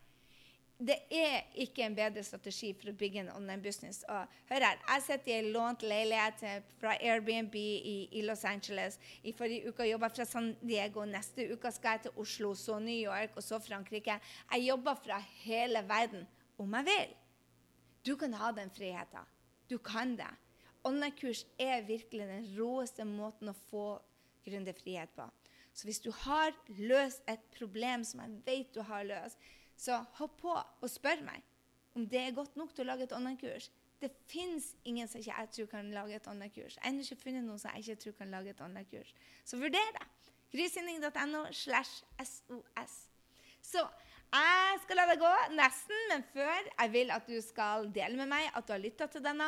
Det 0.80 0.96
er 1.12 1.50
ikke 1.60 1.84
en 1.84 1.96
bedre 1.96 2.22
strategi 2.24 2.70
for 2.72 2.88
å 2.88 2.96
bygge 2.96 3.26
en 3.26 3.32
online-business. 3.34 4.06
Og 4.08 4.38
hør 4.48 4.64
her, 4.64 4.80
Jeg 4.88 5.04
sitter 5.04 5.34
i 5.34 5.38
en 5.42 5.52
lånt 5.52 5.84
leilighet 5.84 6.44
fra 6.80 6.94
Airbnb 6.96 7.56
i, 7.60 8.08
i, 8.16 8.22
Los 8.24 8.46
Angeles. 8.48 8.96
I 9.24 9.36
forrige 9.36 9.74
uke 9.74 9.90
jobba 9.90 10.08
fra 10.08 10.26
San 10.26 10.54
Diego. 10.62 11.04
Neste 11.04 11.50
uke 11.52 11.72
skal 11.76 11.98
jeg 11.98 12.08
til 12.08 12.24
Oslo, 12.24 12.54
så 12.56 12.80
New 12.80 12.96
York 12.96 13.36
og 13.36 13.44
så 13.44 13.60
Frankrike. 13.60 14.22
Jeg 14.54 14.68
jobber 14.70 14.96
fra 15.04 15.20
hele 15.44 15.84
verden 15.90 16.24
om 16.64 16.78
jeg 16.80 16.88
vil. 16.90 17.16
Du 18.06 18.16
kan 18.20 18.34
ha 18.40 18.52
den 18.56 18.72
friheten. 18.74 19.28
Du 19.70 19.78
kan 19.78 20.16
det. 20.18 20.30
Online-kurs 20.88 21.44
er 21.60 21.84
virkelig 21.88 22.28
den 22.30 22.48
råeste 22.56 23.06
måten 23.06 23.52
å 23.52 23.58
få 23.70 23.88
gründerfrihet 24.46 25.12
på. 25.16 25.28
Så 25.74 25.88
hvis 25.88 26.02
du 26.04 26.10
har 26.26 26.56
løst 26.80 27.24
et 27.30 27.44
problem 27.56 28.04
som 28.08 28.24
jeg 28.24 28.40
vet 28.48 28.74
du 28.76 28.82
har 28.88 29.06
løst, 29.08 29.38
så 29.80 30.02
hopp 30.18 30.40
på 30.42 30.56
og 30.56 30.90
spør 30.92 31.22
meg 31.28 31.46
om 31.98 32.08
det 32.08 32.20
er 32.22 32.36
godt 32.36 32.58
nok 32.60 32.74
til 32.76 32.86
å 32.86 32.92
lage 32.92 33.08
et 33.08 33.14
online-kurs. 33.16 33.70
Det 34.00 34.12
fins 34.32 34.74
ingen 34.88 35.08
som 35.10 35.20
ikke 35.20 35.36
jeg 35.36 35.52
tror 35.56 35.70
kan 35.74 35.92
lage 35.92 36.16
et 36.16 36.28
online-kurs. 36.32 36.78
Jeg 36.78 36.86
har 36.86 37.00
ikke 37.04 37.24
funnet 37.24 37.44
noen 37.44 37.60
som 37.60 37.74
jeg 37.76 37.84
ikke 37.84 38.04
tror 38.04 38.18
kan 38.22 38.32
lage 38.32 38.54
et 38.54 38.62
online-kurs. 38.64 39.14
Så 39.44 39.60
vurder 39.60 39.96
det. 39.98 40.08
Grysynding.no 40.54 41.44
slash 41.52 42.04
SOS. 42.24 42.96
Så 43.62 43.84
jeg 44.30 44.80
skal 44.84 45.00
la 45.00 45.06
det 45.10 45.20
gå, 45.22 45.30
nesten, 45.58 46.02
men 46.12 46.24
før 46.34 46.68
jeg 46.68 46.92
vil 46.94 47.12
at 47.16 47.26
du 47.26 47.40
skal 47.42 47.88
dele 47.94 48.20
med 48.20 48.30
meg 48.30 48.52
at 48.54 48.68
du 48.68 48.76
har 48.76 48.82
lytta 48.84 49.08
til 49.10 49.24
denne. 49.26 49.48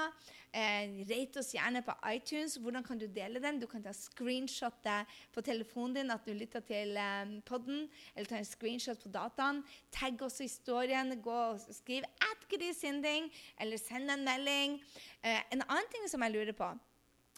Eh, 0.52 1.04
rate 1.08 1.40
oss 1.40 1.54
gjerne 1.54 1.84
på 1.86 1.94
iTunes. 2.10 2.58
Hvordan 2.60 2.84
kan 2.84 3.00
du 3.00 3.06
dele 3.06 3.40
den? 3.44 3.60
Du 3.62 3.68
kan 3.70 3.84
ta 3.86 3.94
screenshot 3.94 4.90
på 5.32 5.46
telefonen 5.46 5.96
din 6.00 6.12
at 6.12 6.26
du 6.26 6.34
lytter 6.34 6.66
til 6.66 6.98
eh, 6.98 7.38
podden, 7.46 7.86
eller 8.16 8.30
ta 8.30 8.42
en 8.42 8.50
screenshot 8.50 9.00
på 9.00 9.14
dataen. 9.14 9.62
Tagg 9.94 10.22
også 10.22 10.50
historien. 10.50 11.14
Gå 11.22 11.40
og 11.54 11.60
skriv 11.70 12.04
'at 12.04 12.48
grisinding', 12.50 13.32
eller 13.60 13.78
send 13.78 14.12
en 14.12 14.26
melding. 14.26 14.82
Eh, 15.24 15.42
en 15.52 15.62
annen 15.62 15.92
ting 15.94 16.10
som 16.10 16.24
jeg 16.24 16.32
lurer 16.32 16.58
på 16.58 16.74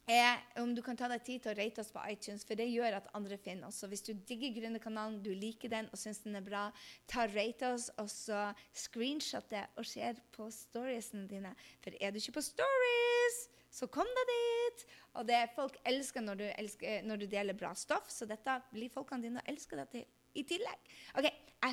er 0.09 0.41
om 0.59 0.73
du 0.75 0.81
kan 0.83 0.97
ta 0.99 1.07
deg 1.11 1.23
tid 1.23 1.43
til 1.43 1.53
å 1.53 1.57
rate 1.57 1.83
oss 1.83 1.91
på 1.93 2.01
iTunes, 2.11 2.43
for 2.47 2.59
det 2.59 2.67
gjør 2.67 2.97
at 2.97 3.09
andre 3.15 3.37
finner 3.39 3.69
oss. 3.69 3.79
Så 3.81 3.87
hvis 3.91 4.03
du 4.03 4.11
digger 4.13 4.51
Gründerkanalen, 4.57 5.21
du 5.23 5.31
liker 5.31 5.71
den 5.71 5.87
og 5.91 5.99
syns 5.99 6.23
den 6.25 6.35
er 6.39 6.45
bra, 6.45 6.65
ta 7.07 7.27
rate 7.31 7.71
oss, 7.75 7.89
og 8.01 8.09
så 8.11 8.49
screenshot 8.83 9.47
det 9.53 9.63
og 9.79 9.87
ser 9.87 10.19
på 10.35 10.49
storiesene 10.51 11.27
dine. 11.29 11.53
For 11.83 11.95
er 11.99 12.11
du 12.11 12.19
ikke 12.19 12.37
på 12.39 12.45
stories, 12.49 13.39
så 13.73 13.87
kom 13.91 14.09
deg 14.19 14.33
dit! 14.33 14.83
Og 15.19 15.27
det 15.29 15.39
folk 15.55 15.77
elsker 15.87 16.25
når 16.25 16.41
du, 16.41 16.45
elsker 16.57 17.07
når 17.07 17.23
du 17.23 17.29
deler 17.29 17.57
bra 17.57 17.71
stoff, 17.77 18.11
så 18.11 18.27
dette 18.29 18.59
blir 18.73 18.91
folkene 18.93 19.23
dine 19.23 19.41
å 19.41 19.49
elske 19.49 19.79
deg 19.79 19.89
til. 19.93 20.05
I 20.33 20.41
tillegg. 20.49 20.93
OK, 21.19 21.27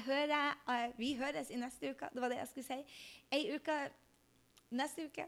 hører, 0.05 0.55
uh, 0.69 0.91
vi 1.01 1.15
høres 1.17 1.51
i 1.51 1.59
neste 1.59 1.95
uke. 1.95 2.11
Det 2.13 2.23
var 2.23 2.33
det 2.33 2.43
jeg 2.43 2.51
skulle 2.51 2.69
si. 2.69 3.05
Ei 3.33 3.57
uke 3.57 3.77
neste 4.77 5.09
uke. 5.09 5.27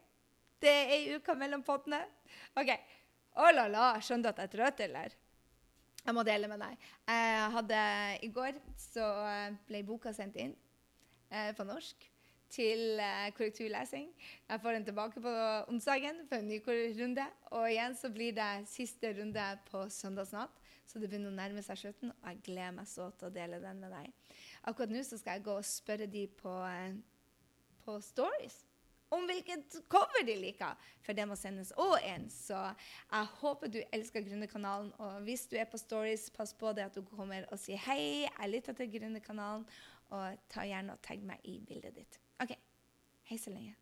Det 0.62 0.70
er 0.70 0.92
ei 0.94 1.16
uke 1.16 1.35
mellom 1.35 1.64
pottene. 1.66 2.05
OK. 2.55 2.70
Å 3.42 3.48
la 3.51 3.64
la, 3.66 3.87
skjønner 3.98 4.29
du 4.29 4.31
at 4.31 4.40
jeg 4.42 4.51
er 4.51 4.53
trøtt, 4.53 4.83
eller? 4.85 5.16
Jeg 6.03 6.14
må 6.14 6.22
dele 6.27 6.51
med 6.51 6.62
deg. 6.62 6.87
Jeg 7.09 7.51
hadde, 7.57 7.83
I 8.22 8.31
går 8.35 8.61
så 8.79 9.09
ble 9.66 9.83
boka 9.87 10.12
sendt 10.14 10.38
inn 10.38 10.55
eh, 11.31 11.51
på 11.57 11.66
norsk 11.66 12.09
til 12.53 13.01
eh, 13.03 13.29
korrekturlesing. 13.35 14.09
Jeg 14.51 14.62
får 14.62 14.77
den 14.77 14.87
tilbake 14.87 15.22
på 15.25 15.35
onsdagen 15.72 16.25
for 16.29 16.38
en 16.38 16.51
ny 16.51 16.61
runde. 17.01 17.27
Og 17.57 17.68
igjen 17.70 17.98
så 17.98 18.11
blir 18.14 18.35
det 18.37 18.51
siste 18.70 19.14
runde 19.18 19.46
på 19.70 19.87
søndagsnatt. 19.90 20.59
Så 20.87 21.01
det 21.01 21.09
begynner 21.09 21.33
å 21.33 21.38
nærme 21.38 21.62
seg 21.64 21.79
slutten, 21.79 22.11
og 22.12 22.27
jeg 22.29 22.42
gleder 22.51 22.75
meg 22.77 22.90
så 22.90 23.07
til 23.16 23.31
å 23.31 23.35
dele 23.35 23.62
den 23.62 23.79
med 23.81 23.94
deg. 23.94 24.35
Akkurat 24.68 24.92
nå 24.92 25.01
så 25.07 25.16
skal 25.18 25.38
jeg 25.38 25.46
gå 25.46 25.55
og 25.57 25.66
spørre 25.66 26.11
de 26.11 26.27
på, 26.38 26.53
eh, 26.68 26.98
på 27.87 27.96
Stories 28.05 28.61
om 29.12 29.27
hvilket 29.29 29.79
cover 29.92 30.25
de 30.27 30.37
liker, 30.40 30.79
for 31.05 31.16
det 31.16 31.27
må 31.29 31.37
sendes 31.38 31.72
òg 31.81 31.98
en. 32.09 32.29
Så 32.33 32.59
jeg 32.59 33.31
håper 33.42 33.72
du 33.72 33.81
elsker 33.92 34.25
Gründerkanalen. 34.27 34.92
Og 35.03 35.20
hvis 35.27 35.46
du 35.51 35.59
er 35.61 35.68
på 35.70 35.81
Stories, 35.81 36.31
pass 36.35 36.55
på 36.57 36.72
det 36.77 36.88
at 36.88 36.96
du 36.96 37.05
kommer 37.12 37.46
og 37.53 37.61
sier 37.61 37.81
hei, 37.87 38.25
jeg 38.27 38.53
lytter 38.55 38.79
til 38.79 38.90
Gründerkanalen, 38.96 39.68
og 40.12 40.42
ta 40.53 40.66
gjerne 40.68 40.96
og 40.96 41.05
tagg 41.05 41.22
meg 41.25 41.40
i 41.48 41.59
bildet 41.68 41.96
ditt. 41.96 42.20
OK. 42.42 42.57
Hei 43.29 43.38
så 43.40 43.53
lenge. 43.55 43.82